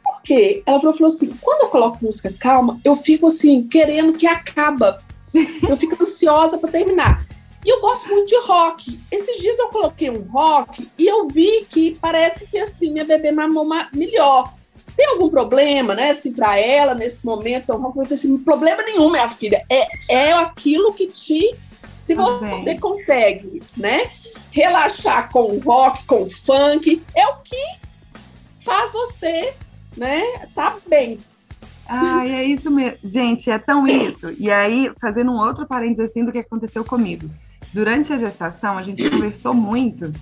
[0.04, 0.62] Por quê?
[0.66, 5.02] Ela falou, falou assim: quando eu coloco música calma, eu fico assim, querendo que acaba.
[5.66, 7.24] Eu fico ansiosa para terminar.
[7.64, 9.00] E eu gosto muito de rock.
[9.10, 13.30] Esses dias eu coloquei um rock e eu vi que parece que assim minha bebê
[13.30, 14.52] mamou melhor.
[14.96, 17.70] Tem algum problema, né, assim, para ela nesse momento?
[17.70, 19.64] Eu falei assim, problema nenhum, minha filha.
[19.70, 21.54] É, é aquilo que te.
[21.98, 24.10] Se você consegue, né,
[24.52, 27.56] relaxar com rock, com funk, é o que
[28.64, 29.52] faz você,
[29.96, 30.22] né,
[30.54, 31.18] tá bem.
[31.88, 32.98] Ah, é isso mesmo.
[33.02, 34.32] Gente, é tão isso.
[34.38, 37.28] E aí, fazendo um outro parênteses assim do que aconteceu comigo.
[37.74, 40.12] Durante a gestação, a gente conversou muito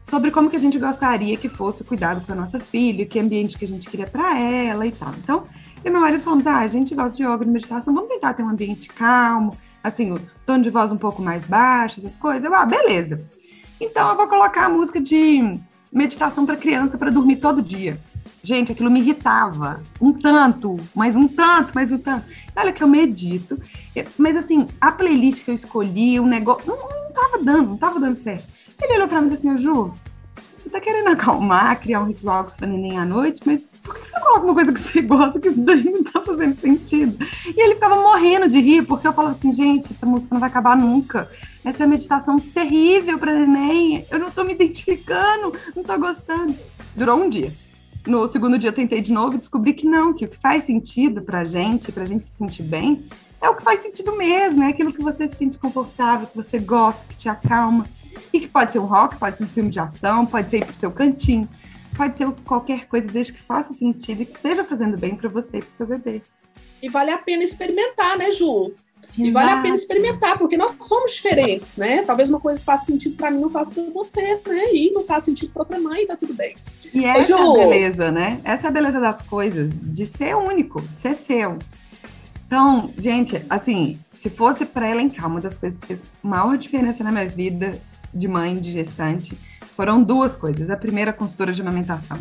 [0.00, 3.20] sobre como que a gente gostaria que fosse o cuidado com a nossa filha, que
[3.20, 5.14] ambiente que a gente queria para ela e tal.
[5.22, 5.44] Então,
[5.84, 8.42] e meu marido falamos, ah, a gente gosta de yoga e meditação, vamos tentar ter
[8.42, 12.44] um ambiente calmo, assim, o tom de voz um pouco mais baixo, essas coisas.
[12.44, 13.24] Eu, ah, beleza.
[13.82, 15.58] Então, eu vou colocar a música de
[15.92, 17.98] meditação para criança para dormir todo dia.
[18.40, 22.24] Gente, aquilo me irritava um tanto, mas um tanto, mas um tanto.
[22.54, 23.60] Olha que eu medito,
[24.16, 27.98] mas assim, a playlist que eu escolhi, o negócio, não, não tava dando, não tava
[27.98, 28.46] dando certo.
[28.80, 29.92] Ele olhou pra mim e disse assim, Ju,
[30.62, 34.06] você tá querendo acalmar, criar um ritual com sua neném à noite, mas por que
[34.06, 37.18] você coloca uma coisa que você gosta, que isso daí não tá fazendo sentido?
[37.46, 40.48] E ele ficava morrendo de rir, porque eu falava assim, gente, essa música não vai
[40.48, 41.28] acabar nunca.
[41.64, 46.54] Essa é meditação terrível pra neném, eu não tô me identificando, não tô gostando.
[46.94, 47.52] Durou um dia.
[48.06, 50.64] No segundo dia eu tentei de novo e descobri que não, que o que faz
[50.64, 53.04] sentido pra gente, pra gente se sentir bem,
[53.40, 56.58] é o que faz sentido mesmo, é aquilo que você se sente confortável, que você
[56.58, 57.86] gosta, que te acalma.
[58.32, 60.64] E que pode ser um rock, pode ser um filme de ação, pode ser ir
[60.64, 61.48] pro seu cantinho,
[61.96, 65.58] pode ser qualquer coisa, desde que faça sentido e que esteja fazendo bem para você
[65.58, 66.22] e pro seu bebê.
[66.82, 68.72] E vale a pena experimentar, né, Ju?
[69.02, 69.28] Exato.
[69.28, 72.02] E vale a pena experimentar, porque nós somos diferentes, né?
[72.02, 74.72] Talvez uma coisa que faça sentido para mim não faça para você, né?
[74.72, 76.56] E não faz sentido para outra mãe, tá tudo bem.
[76.94, 77.34] E essa Ju...
[77.34, 78.40] é a beleza, né?
[78.42, 81.58] Essa é a beleza das coisas, de ser único, de ser seu.
[82.46, 87.10] Então, gente, assim, se fosse para elencar uma das coisas que fez maior diferença na
[87.10, 87.80] minha vida
[88.12, 89.36] de mãe, de gestante,
[89.76, 90.70] foram duas coisas.
[90.70, 92.18] A primeira, a consultora de amamentação.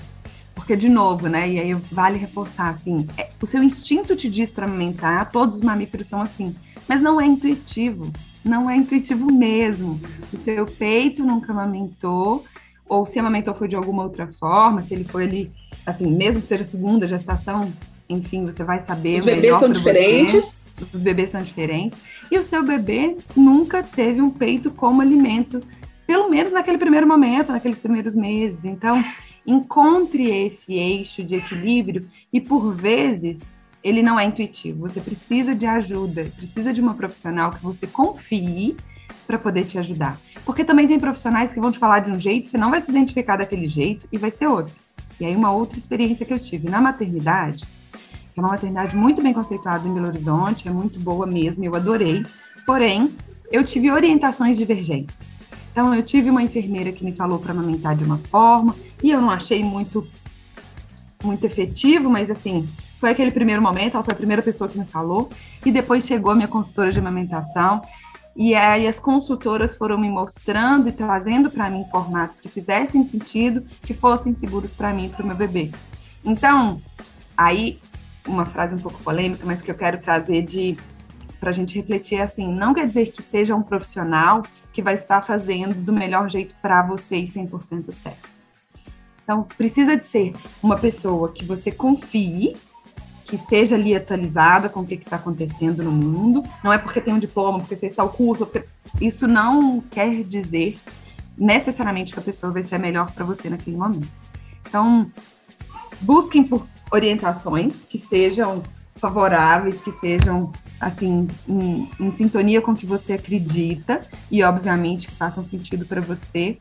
[0.54, 4.52] Porque, de novo, né, e aí vale reforçar, assim, é, o seu instinto te diz
[4.52, 6.56] para amamentar, todos os mamíferos são assim,
[6.88, 8.12] mas não é intuitivo,
[8.44, 10.00] não é intuitivo mesmo.
[10.32, 12.46] O seu peito nunca amamentou,
[12.88, 15.52] ou se amamentou foi de alguma outra forma, se ele foi ali,
[15.86, 17.72] assim, mesmo que seja segunda gestação,
[18.10, 19.20] enfim, você vai saber.
[19.20, 20.62] Os bebês são diferentes.
[20.78, 20.98] Você.
[20.98, 22.00] Os bebês são diferentes.
[22.30, 25.62] E o seu bebê nunca teve um peito como alimento
[26.06, 28.66] pelo menos naquele primeiro momento, naqueles primeiros meses.
[28.66, 29.04] Então,
[29.46, 33.42] encontre esse eixo de equilíbrio e, por vezes,
[33.84, 34.88] ele não é intuitivo.
[34.88, 38.76] Você precisa de ajuda, precisa de uma profissional que você confie
[39.26, 40.20] para poder te ajudar.
[40.46, 42.90] Porque também tem profissionais que vão te falar de um jeito, você não vai se
[42.90, 44.74] identificar daquele jeito e vai ser outro.
[45.20, 47.66] E aí, uma outra experiência que eu tive na maternidade,
[48.34, 51.76] que é uma maternidade muito bem conceituada em Belo Horizonte, é muito boa mesmo, eu
[51.76, 52.26] adorei.
[52.66, 53.12] Porém,
[53.52, 55.31] eu tive orientações divergentes.
[55.72, 59.22] Então, eu tive uma enfermeira que me falou para amamentar de uma forma, e eu
[59.22, 60.08] não achei muito,
[61.24, 62.68] muito efetivo, mas assim,
[63.00, 65.30] foi aquele primeiro momento, ela foi a primeira pessoa que me falou,
[65.66, 67.82] e depois chegou a minha consultora de amamentação,
[68.36, 73.66] e aí as consultoras foram me mostrando e trazendo para mim formatos que fizessem sentido,
[73.82, 75.72] que fossem seguros para mim e para o meu bebê.
[76.24, 76.82] Então,
[77.36, 77.80] aí
[78.28, 80.78] uma frase um pouco polêmica, mas que eu quero trazer de
[81.40, 84.44] para a gente refletir é assim, não quer dizer que seja um profissional
[84.74, 88.30] que vai estar fazendo do melhor jeito para você e 100% certo.
[89.24, 92.56] Então, precisa de ser uma pessoa que você confie,
[93.26, 96.44] que esteja ali atualizada com o que está acontecendo no mundo.
[96.64, 98.68] Não é porque tem um diploma, porque fez tal curso, porque...
[99.00, 100.78] isso não quer dizer
[101.38, 104.08] necessariamente que a pessoa vai ser a melhor para você naquele momento.
[104.68, 105.10] Então,
[106.02, 108.62] busquem por orientações que sejam
[109.02, 115.14] favoráveis, que sejam assim em, em sintonia com o que você acredita e obviamente que
[115.14, 116.58] façam sentido para você.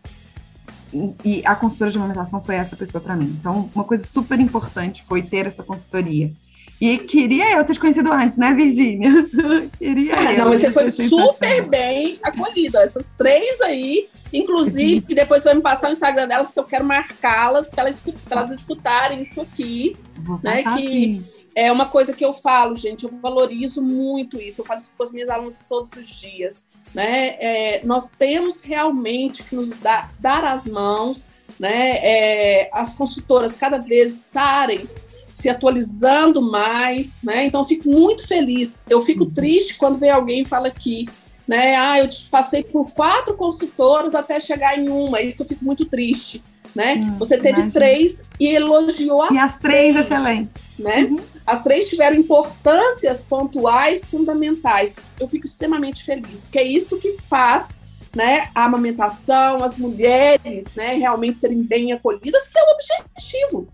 [0.92, 3.36] E, e a consultora de amamentação foi essa pessoa para mim.
[3.38, 6.32] Então, uma coisa super importante foi ter essa consultoria.
[6.80, 9.12] E queria eu ter te conhecido antes, né, Virgínia?
[9.78, 10.38] queria ah, eu.
[10.38, 12.80] Não, mas você foi super bem acolhida.
[12.80, 17.68] Essas três aí, inclusive, depois vai me passar o Instagram delas, que eu quero marcá-las,
[17.68, 19.94] que elas, elas escutarem isso aqui.
[20.20, 20.62] Vou né?
[20.62, 21.24] Que sim.
[21.54, 24.60] É uma coisa que eu falo, gente, eu valorizo muito isso.
[24.60, 26.68] Eu falo isso com as minhas alunas todos os dias.
[26.94, 27.36] Né?
[27.38, 31.28] É, nós temos realmente que nos dar, dar as mãos,
[31.58, 31.98] né?
[31.98, 34.88] É, as consultoras cada vez estarem
[35.32, 37.44] se atualizando mais, né?
[37.44, 38.82] Então, fico muito feliz.
[38.88, 39.30] Eu fico Uhum.
[39.30, 41.08] triste quando vem alguém e fala aqui,
[41.46, 41.76] né?
[41.76, 45.20] Ah, eu passei por quatro consultoras até chegar em uma.
[45.20, 46.42] Isso eu fico muito triste,
[46.74, 46.94] né?
[46.96, 47.72] Hum, Você teve imagino.
[47.72, 50.50] três e elogiou a E as três excelentes.
[50.78, 51.02] né?
[51.04, 51.18] Uhum.
[51.46, 54.96] As três tiveram importâncias pontuais fundamentais.
[55.18, 57.70] Eu fico extremamente feliz, porque é isso que faz
[58.14, 63.68] né, a amamentação, as mulheres né, realmente serem bem acolhidas, que é o objetivo.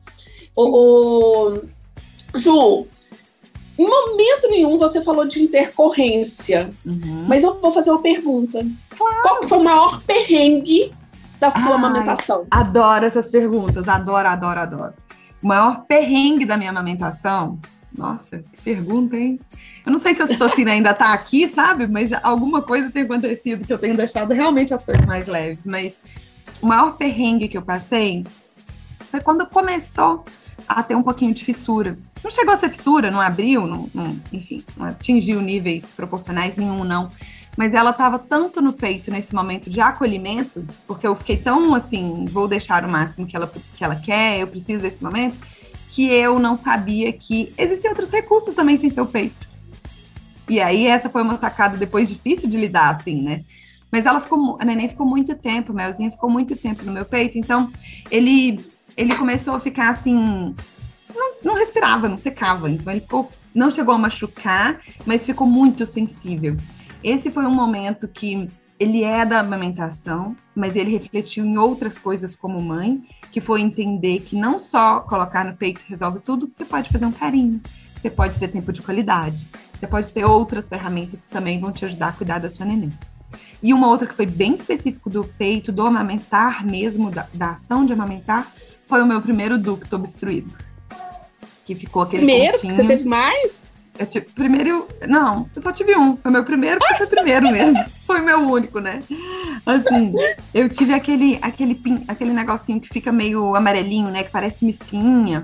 [0.55, 1.63] O, o-
[2.39, 2.87] Ju,
[3.79, 7.25] em momento nenhum você falou de intercorrência, Uhum.
[7.29, 8.65] mas eu vou fazer uma pergunta.
[9.23, 10.93] Qual que foi o maior perrengue
[11.41, 11.73] da sua Ai.
[11.73, 12.47] amamentação?
[12.51, 14.95] Adoro essas perguntas, adoro, adoro, adoro.
[15.43, 17.59] O maior perrengue da minha amamentação,
[17.97, 19.39] nossa, que pergunta, hein?
[19.85, 21.87] Eu não sei se a citocina ainda tá aqui, sabe?
[21.87, 25.65] Mas alguma coisa tem acontecido que eu tenho deixado realmente as coisas mais leves.
[25.65, 26.01] Mas
[26.61, 28.25] o maior perrengue que eu passei
[29.11, 30.25] foi quando começou
[30.69, 31.97] a ter um pouquinho de fissura.
[32.25, 36.83] Não chegou a ser fissura, não abriu, não, não- enfim, não atingiu níveis proporcionais nenhum,
[36.83, 37.09] não.
[37.57, 42.27] Mas ela estava tanto no peito nesse momento de acolhimento, porque eu fiquei tão assim,
[42.27, 45.39] vou deixar o máximo que ela, que ela quer, eu preciso desse momento,
[45.91, 49.49] que eu não sabia que existem outros recursos também sem ser o peito.
[50.49, 53.43] E aí essa foi uma sacada depois difícil de lidar, assim, né?
[53.91, 57.05] Mas ela ficou, a neném ficou muito tempo, o Melzinho ficou muito tempo no meu
[57.05, 57.71] peito, então
[58.11, 58.61] ele,
[58.97, 60.55] ele começou a ficar assim,
[61.15, 65.87] não, não respirava, não secava, então ele ficou, não chegou a machucar, mas ficou muito
[65.87, 66.57] sensível.
[67.07, 68.49] Esse foi um momento que
[68.81, 73.01] ele é da amamentação, mas ele refletiu em outras coisas como mãe,
[73.31, 77.07] que foi entender que não só colocar no peito resolve tudo, que você pode fazer
[77.07, 77.61] um carinho,
[77.95, 81.85] você pode ter tempo de qualidade, você pode ter outras ferramentas que também vão te
[81.85, 82.91] ajudar a cuidar da sua neném.
[83.63, 87.87] E uma outra que foi bem específico do peito, do amamentar mesmo, da, da ação
[87.87, 88.51] de amamentar,
[88.85, 90.53] foi o meu primeiro ducto obstruído.
[91.65, 92.83] Que ficou aquele Primeiro, que pontinho.
[92.83, 93.56] você teve mais?
[93.99, 96.17] Eu tive, primeiro, não, eu só tive um.
[96.17, 97.83] Foi meu primeiro, porque foi primeiro mesmo.
[98.07, 99.03] Foi meu único, né?
[99.67, 100.13] Assim,
[100.55, 104.23] eu tive aquele, aquele, pin- aquele negocinho que fica meio amarelinho, né?
[104.23, 105.43] Que parece uma espinha.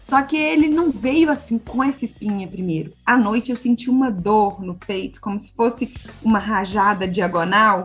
[0.00, 2.92] Só que ele não veio assim com essa espinha primeiro.
[3.04, 5.92] À noite eu senti uma dor no peito, como se fosse
[6.22, 7.84] uma rajada diagonal.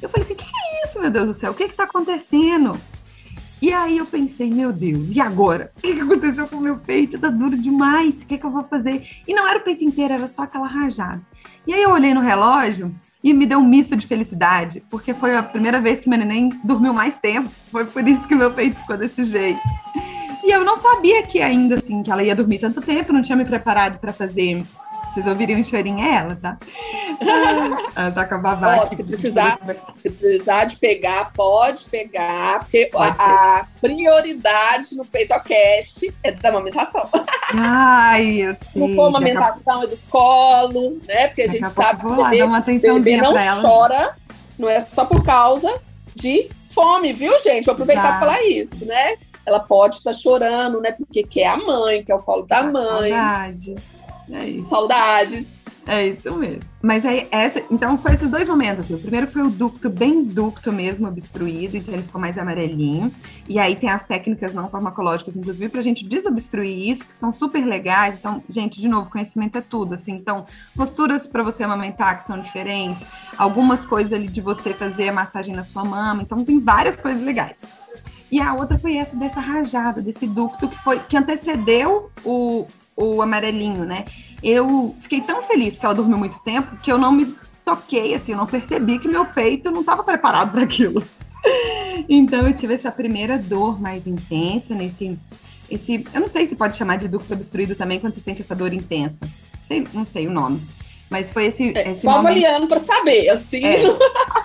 [0.00, 1.50] Eu falei assim: o que é isso, meu Deus do céu?
[1.50, 2.80] O que está acontecendo?
[3.66, 5.72] E aí eu pensei, meu Deus, e agora?
[5.76, 7.18] O que, aconteceu com o meu peito?
[7.18, 9.04] Tá duro demais, o que, que eu vou fazer?
[9.26, 11.20] E não era o peito inteiro, era só aquela rajada.
[11.66, 12.94] E aí eu olhei no relógio
[13.24, 16.50] e me deu um misto de felicidade, porque foi a primeira vez que meu neném
[16.62, 17.50] dormiu mais tempo.
[17.72, 19.60] Foi por isso que meu peito ficou desse jeito.
[20.44, 23.34] E eu não sabia que ainda assim, que ela ia dormir tanto tempo, não tinha
[23.34, 24.64] me preparado para fazer.
[25.16, 26.58] Vocês ouviram um chorinho é ela, tá?
[27.96, 29.94] ela tá com a babá aqui, se precisar- conversar.
[29.96, 36.50] Se precisar de pegar, pode pegar, porque Pode a, a prioridade no PeitoCast é da
[36.50, 37.08] amamentação.
[37.54, 38.82] Ai, eu sei.
[38.82, 41.28] Não for amamentação, é do colo, né?
[41.28, 44.14] Porque a gente sabe que lá bebê, bebê não chora,
[44.58, 45.80] não é só por causa
[46.14, 47.64] de fome, viu, gente?
[47.64, 49.14] Vou aproveitar para falar isso, né?
[49.46, 50.92] Ela pode estar chorando, né?
[50.92, 53.74] Porque quer a mãe, quer o colo da mãe, Saudade.
[54.30, 54.70] É isso.
[54.70, 55.56] saudades.
[55.88, 56.62] É isso mesmo.
[56.82, 58.80] Mas aí, essa, então foi esses dois momentos.
[58.80, 58.94] Assim.
[58.94, 63.12] O primeiro foi o ducto, bem ducto mesmo, obstruído, então ele ficou mais amarelinho.
[63.48, 67.64] E aí tem as técnicas não farmacológicas, inclusive, pra gente desobstruir isso, que são super
[67.64, 68.16] legais.
[68.18, 69.94] Então, gente, de novo, conhecimento é tudo.
[69.94, 73.06] Assim, então, posturas para você amamentar que são diferentes,
[73.38, 76.20] algumas coisas ali de você fazer a massagem na sua mama.
[76.20, 77.54] Então, tem várias coisas legais.
[78.30, 82.66] E a outra foi essa dessa rajada, desse ducto que foi que antecedeu o,
[82.96, 84.04] o amarelinho, né?
[84.42, 87.34] Eu fiquei tão feliz porque ela dormiu muito tempo que eu não me
[87.64, 91.02] toquei, assim, eu não percebi que meu peito não estava preparado para aquilo.
[92.08, 95.18] Então eu tive essa primeira dor mais intensa nesse
[95.70, 98.54] esse, eu não sei se pode chamar de ducto obstruído também quando você sente essa
[98.54, 99.18] dor intensa.
[99.66, 100.60] Sei, não sei o nome.
[101.08, 101.76] Mas foi esse.
[101.76, 102.26] É, esse só momento...
[102.26, 103.64] avaliando para saber, assim.
[103.64, 103.76] É,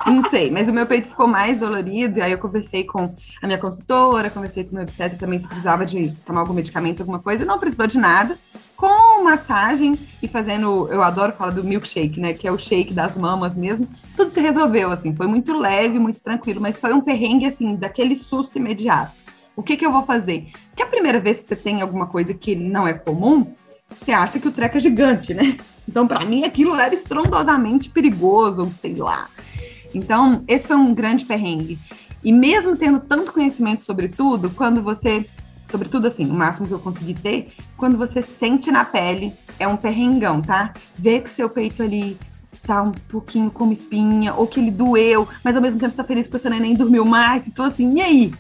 [0.06, 2.20] não sei, mas o meu peito ficou mais dolorido.
[2.20, 5.48] E aí eu conversei com a minha consultora, conversei com o meu obstetra também se
[5.48, 7.46] precisava de tomar algum medicamento, alguma coisa.
[7.46, 8.38] Não precisou de nada.
[8.76, 10.88] Com massagem e fazendo.
[10.92, 12.34] Eu adoro falar do milkshake, né?
[12.34, 13.88] Que é o shake das mamas mesmo.
[14.16, 15.16] Tudo se resolveu, assim.
[15.16, 16.62] Foi muito leve, muito tranquilo.
[16.62, 19.12] Mas foi um perrengue, assim, daquele susto imediato.
[19.56, 20.48] O que, que eu vou fazer?
[20.70, 23.54] Porque a primeira vez que você tem alguma coisa que não é comum,
[23.90, 25.58] você acha que o treco é gigante, né?
[25.88, 29.28] Então, para mim, aquilo era estrondosamente perigoso, ou sei lá.
[29.94, 31.78] Então, esse foi um grande perrengue.
[32.24, 35.26] E mesmo tendo tanto conhecimento sobre tudo, quando você,
[35.66, 39.76] sobretudo assim, o máximo que eu consegui ter, quando você sente na pele, é um
[39.76, 40.74] perrengão, tá?
[40.96, 42.18] Ver que o seu peito ali
[42.64, 45.98] tá um pouquinho com uma espinha, ou que ele doeu, mas ao mesmo tempo você
[45.98, 48.34] tá feliz porque você nem dormiu mais, então assim, e aí?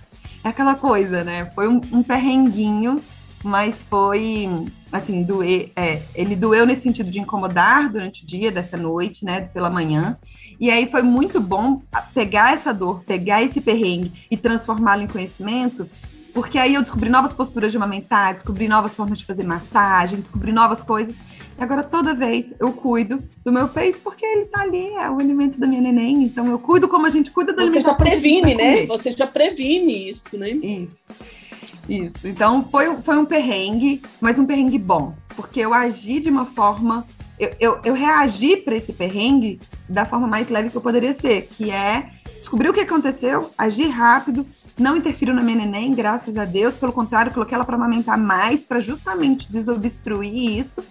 [0.44, 1.46] É aquela coisa, né?
[1.56, 3.02] Foi um, um perrenguinho
[3.44, 4.50] mas foi
[4.92, 9.42] assim, doer, é, ele doeu nesse sentido de incomodar durante o dia, dessa noite, né,
[9.54, 10.18] pela manhã.
[10.60, 11.82] E aí foi muito bom
[12.14, 15.89] pegar essa dor, pegar esse perrengue e transformá-lo em conhecimento,
[16.34, 20.52] porque aí eu descobri novas posturas de amamentar, descobri novas formas de fazer massagem, descobri
[20.52, 21.16] novas coisas.
[21.58, 25.20] E agora toda vez eu cuido do meu peito porque ele tá ali, é o
[25.20, 26.24] alimento da minha neném.
[26.24, 28.86] Então eu cuido como a gente cuida da Você já previne, né?
[28.86, 30.52] Você já previne isso, né?
[30.52, 31.41] Isso.
[31.88, 32.27] Isso.
[32.27, 37.05] Então foi, foi um perrengue, mas um perrengue bom, porque eu agi de uma forma.
[37.39, 39.59] Eu, eu, eu reagi para esse perrengue
[39.89, 43.88] da forma mais leve que eu poderia ser, que é descobrir o que aconteceu, agir
[43.88, 44.45] rápido,
[44.77, 46.75] não interfiro na minha neném, graças a Deus.
[46.75, 50.84] Pelo contrário, coloquei ela para amamentar mais, para justamente desobstruir isso.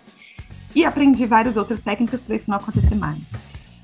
[0.74, 3.18] E aprendi várias outras técnicas para isso não acontecer mais.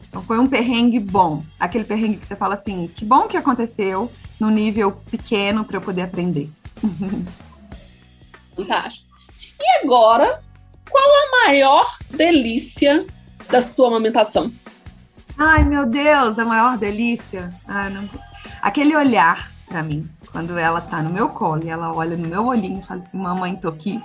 [0.08, 1.42] Então foi um perrengue bom.
[1.58, 5.80] Aquele perrengue que você fala assim, que bom que aconteceu no nível pequeno para eu
[5.80, 6.48] poder aprender.
[8.56, 9.06] Fantástico.
[9.60, 10.40] E agora,
[10.90, 13.06] qual a maior delícia
[13.50, 14.52] da sua amamentação?
[15.38, 17.50] Ai, meu Deus, a maior delícia.
[17.68, 18.08] Ah, não...
[18.62, 22.46] Aquele olhar para mim, quando ela tá no meu colo e ela olha no meu
[22.46, 24.02] olhinho e fala assim: Mamãe, tô aqui.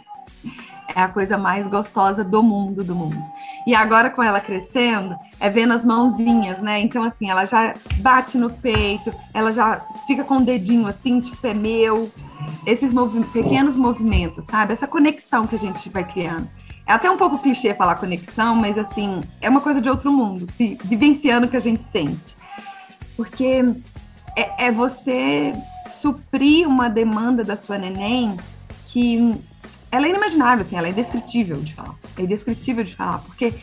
[0.95, 3.17] É a coisa mais gostosa do mundo, do mundo.
[3.65, 6.79] E agora com ela crescendo, é vendo as mãozinhas, né?
[6.79, 11.45] Então, assim, ela já bate no peito, ela já fica com o dedinho assim, tipo,
[11.45, 12.11] é meu.
[12.65, 14.73] Esses movi pequenos movimentos, sabe?
[14.73, 16.49] Essa conexão que a gente vai criando.
[16.87, 20.47] É até um pouco clichê falar conexão, mas assim, é uma coisa de outro mundo,
[20.57, 22.35] se vivenciando o que a gente sente.
[23.15, 23.63] Porque
[24.35, 25.53] é, é você
[26.01, 28.35] suprir uma demanda da sua neném
[28.87, 29.39] que
[29.91, 31.95] ela é inimaginável, assim, ela é indescritível de falar.
[32.17, 33.53] É indescritível de falar, porque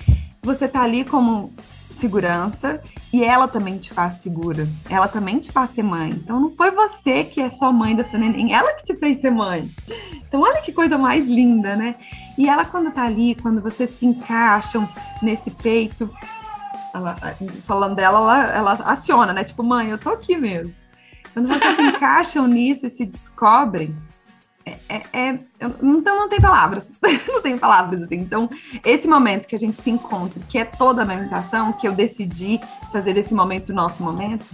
[0.42, 1.52] você tá ali como
[1.98, 2.80] segurança
[3.12, 4.68] e ela também te faz segura.
[4.88, 6.10] Ela também te faz ser mãe.
[6.10, 9.20] Então não foi você que é só mãe da sua neném, ela que te fez
[9.20, 9.68] ser mãe.
[10.28, 11.96] Então olha que coisa mais linda, né?
[12.36, 14.88] E ela quando tá ali, quando vocês se encaixam
[15.20, 16.08] nesse peito,
[16.94, 17.16] ela,
[17.66, 19.44] falando dela, ela, ela aciona, né?
[19.44, 20.72] Tipo, mãe, eu tô aqui mesmo.
[21.32, 23.96] Quando vocês se encaixam nisso e se descobrem,
[24.88, 26.90] é, é, então não tem palavras,
[27.28, 28.16] não tem palavras assim.
[28.16, 28.48] Então,
[28.84, 32.60] esse momento que a gente se encontra, que é toda a meditação, que eu decidi
[32.92, 34.44] fazer desse momento nosso momento,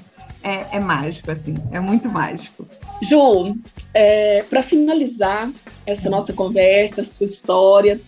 [0.42, 2.68] é, é mágico, assim, é muito mágico.
[3.02, 3.56] Ju,
[3.94, 5.50] é, para finalizar
[5.86, 8.00] essa nossa conversa, sua história,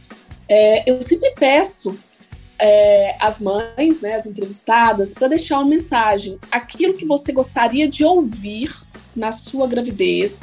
[0.49, 1.99] é, eu sempre peço
[2.59, 8.05] é, as mães, né, as entrevistadas, para deixar uma mensagem, aquilo que você gostaria de
[8.05, 8.71] ouvir
[9.15, 10.41] na sua gravidez,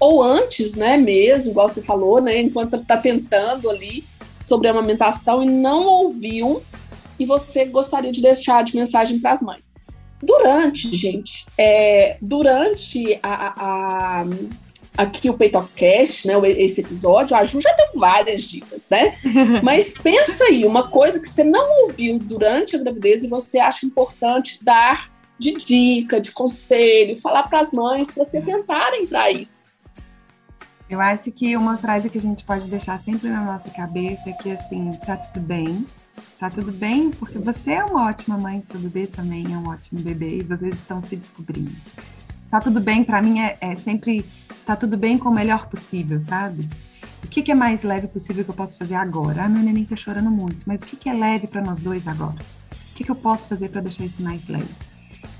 [0.00, 4.02] ou antes, né, mesmo, igual você falou, né, enquanto está tentando ali
[4.34, 6.62] sobre a amamentação e não ouviu,
[7.18, 9.72] e você gostaria de deixar de mensagem para as mães.
[10.22, 14.26] Durante, gente, é, durante a, a, a
[14.96, 19.16] aqui o PeitoCast, né, esse episódio, a Ju já deu várias dicas, né?
[19.62, 23.86] Mas pensa aí, uma coisa que você não ouviu durante a gravidez e você acha
[23.86, 29.69] importante dar de dica, de conselho, falar para as mães para se atentarem para isso.
[30.90, 34.32] Eu acho que uma frase que a gente pode deixar sempre na nossa cabeça é
[34.32, 35.86] que, assim, tá tudo bem.
[36.36, 40.00] Tá tudo bem porque você é uma ótima mãe, seu bebê também é um ótimo
[40.00, 41.70] bebê e vocês estão se descobrindo.
[42.50, 44.26] Tá tudo bem, para mim, é, é, sempre
[44.66, 46.68] tá tudo bem com o melhor possível, sabe?
[47.22, 49.44] O que, que, é mais leve possível que eu posso fazer agora?
[49.44, 52.08] Ah, meu neném tá chorando muito, mas o que, que é leve para nós dois
[52.08, 52.34] agora?
[52.34, 54.89] O que, que eu posso fazer para deixar isso mais leve?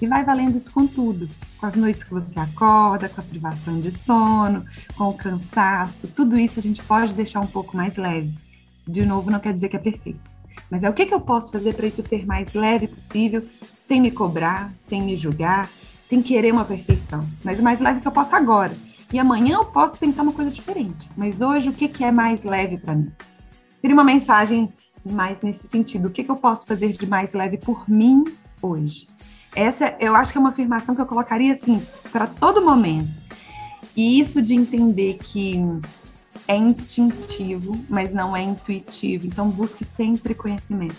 [0.01, 1.29] E vai valendo isso com tudo,
[1.59, 4.65] com as noites que você acorda, com a privação de sono,
[4.97, 8.33] com o cansaço, tudo isso a gente pode deixar um pouco mais leve.
[8.87, 10.21] de novo, não quer dizer que é perfeito.
[10.71, 13.43] Mas é o que, que eu posso fazer para isso ser mais leve possível,
[13.87, 15.69] sem me cobrar, sem me julgar,
[16.03, 17.21] sem querer uma perfeição.
[17.45, 18.73] Mas o mais leve que eu posso agora.
[19.13, 21.09] E amanhã eu posso tentar uma coisa diferente.
[21.17, 23.11] Mas hoje, o que, que é mais leve para mim?
[23.83, 24.73] Teria uma mensagem
[25.05, 26.07] mais nesse sentido.
[26.07, 28.25] O que, que eu posso fazer de mais leve por mim
[28.63, 29.09] hoje?
[29.55, 33.09] Essa, eu acho que é uma afirmação que eu colocaria assim, para todo momento.
[33.97, 35.61] E isso de entender que
[36.47, 39.27] é instintivo, mas não é intuitivo.
[39.27, 40.97] Então, busque sempre conhecimento.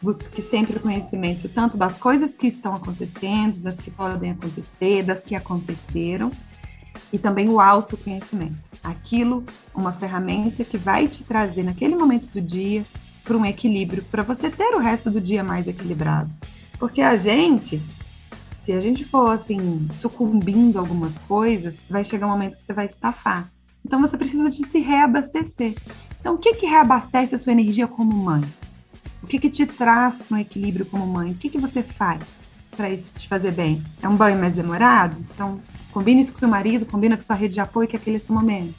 [0.00, 5.34] Busque sempre conhecimento, tanto das coisas que estão acontecendo, das que podem acontecer, das que
[5.34, 6.30] aconteceram,
[7.12, 8.56] e também o autoconhecimento.
[8.82, 9.44] Aquilo,
[9.74, 12.84] uma ferramenta que vai te trazer naquele momento do dia
[13.24, 16.30] para um equilíbrio, para você ter o resto do dia mais equilibrado.
[16.78, 17.80] Porque a gente,
[18.60, 22.72] se a gente for assim, sucumbindo a algumas coisas, vai chegar um momento que você
[22.72, 23.50] vai estafar.
[23.84, 25.74] Então você precisa de se reabastecer.
[26.20, 28.42] Então o que que reabastece a sua energia como mãe?
[29.22, 31.32] O que que te traz para um equilíbrio como mãe?
[31.32, 32.22] O que que você faz
[32.76, 33.82] para isso te fazer bem?
[34.00, 35.16] É um banho mais demorado?
[35.34, 35.60] Então
[35.90, 38.34] combine isso com seu marido, combina com sua rede de apoio que aquele é seu
[38.34, 38.74] momento.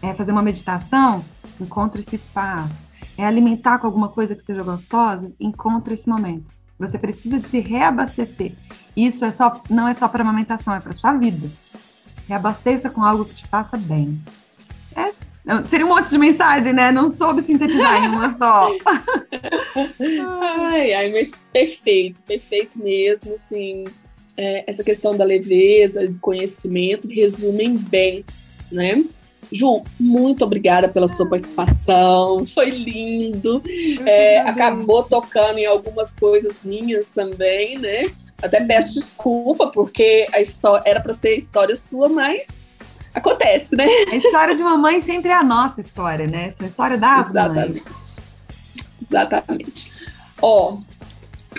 [0.00, 1.24] É fazer uma meditação?
[1.60, 2.84] Encontre esse espaço.
[3.16, 5.32] É alimentar com alguma coisa que seja gostosa?
[5.40, 6.61] Encontre esse momento.
[6.82, 8.52] Você precisa de se reabastecer.
[8.96, 11.48] Isso é só, não é só para amamentação, é para sua vida.
[12.28, 14.20] Reabasteça com algo que te faça bem.
[14.96, 15.12] É,
[15.68, 16.92] seria um monte de mensagem, né?
[16.92, 18.68] Não soube sintetizar em uma só.
[20.58, 23.84] ai, ai, mas perfeito, perfeito mesmo, assim.
[24.36, 28.24] É, essa questão da leveza, do conhecimento, resumem bem,
[28.70, 29.04] né?
[29.52, 33.62] Ju, muito obrigada pela sua participação, foi lindo.
[34.06, 38.04] É, acabou tocando em algumas coisas minhas também, né?
[38.42, 42.48] Até peço desculpa, porque a história era para ser história sua, mas
[43.14, 43.86] acontece, né?
[44.10, 46.48] A história de uma mãe sempre é a nossa história, né?
[46.48, 47.84] Essa é a história das Exatamente.
[47.84, 48.16] Mães.
[49.06, 49.92] Exatamente.
[50.40, 50.78] Ó,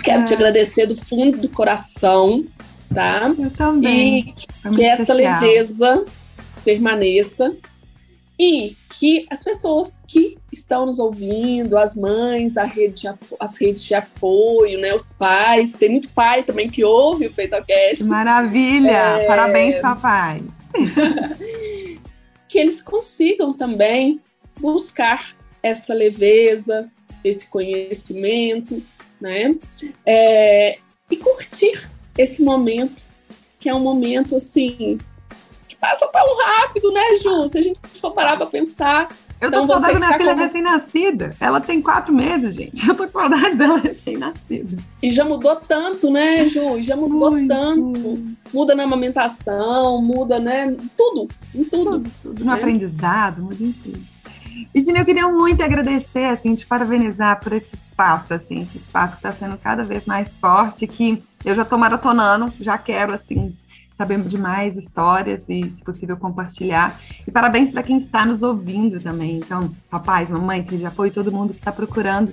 [0.02, 0.24] quero ah.
[0.24, 2.44] te agradecer do fundo do coração,
[2.92, 3.32] tá?
[3.38, 4.34] Eu também.
[4.66, 6.04] E que essa leveza
[6.64, 7.54] permaneça
[8.38, 13.08] e que as pessoas que estão nos ouvindo, as mães, a rede de,
[13.38, 18.02] as redes de apoio, né, os pais, tem muito pai também que ouve o PeitoCast.
[18.04, 18.90] Maravilha!
[18.90, 19.26] É...
[19.26, 20.42] Parabéns, papais!
[22.48, 24.20] que eles consigam também
[24.60, 26.90] buscar essa leveza,
[27.22, 28.82] esse conhecimento,
[29.20, 29.54] né?
[30.04, 30.78] É...
[31.10, 33.02] e curtir esse momento,
[33.58, 34.98] que é um momento assim
[35.84, 37.48] passa tão rápido, né, Ju?
[37.48, 39.08] Se a gente for parar pra pensar.
[39.40, 40.44] Eu tô então, com saudade da minha tá filha como...
[40.44, 41.36] recém-nascida.
[41.38, 42.88] Ela tem quatro meses, gente.
[42.88, 44.78] Eu tô com saudade dela recém-nascida.
[45.02, 46.82] E já mudou tanto, né, Ju?
[46.82, 47.48] Já mudou Muito.
[47.48, 48.24] tanto.
[48.52, 50.74] Muda na amamentação, muda, né?
[50.96, 51.90] Tudo, em tudo.
[51.90, 52.44] Tudo, tudo.
[52.44, 52.54] No né?
[52.54, 54.14] aprendizado, muda em tudo.
[54.72, 59.18] Virginia, eu queria muito agradecer, assim, te parabenizar por esse espaço, assim, esse espaço que
[59.18, 63.54] está sendo cada vez mais forte, que eu já estou maratonando, já quero, assim,
[63.94, 66.98] sabemos de mais histórias e, se possível, compartilhar.
[67.26, 69.38] E parabéns para quem está nos ouvindo também.
[69.38, 72.32] Então, papais, mamães, rede de apoio, todo mundo que está procurando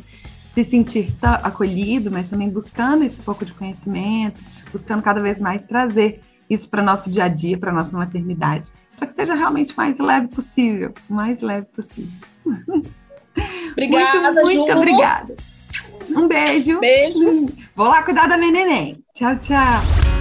[0.54, 4.42] se sentir acolhido, mas também buscando esse pouco de conhecimento,
[4.72, 9.08] buscando cada vez mais trazer isso para nosso dia a dia, para nossa maternidade, para
[9.08, 12.12] que seja realmente mais leve possível, mais leve possível.
[13.72, 14.78] Obrigada, muito, muito Ju.
[14.78, 15.36] obrigada.
[16.10, 16.80] Um beijo.
[16.80, 17.48] Beijo.
[17.74, 19.02] Vou lá cuidar da minha neném.
[19.14, 20.21] Tchau, tchau.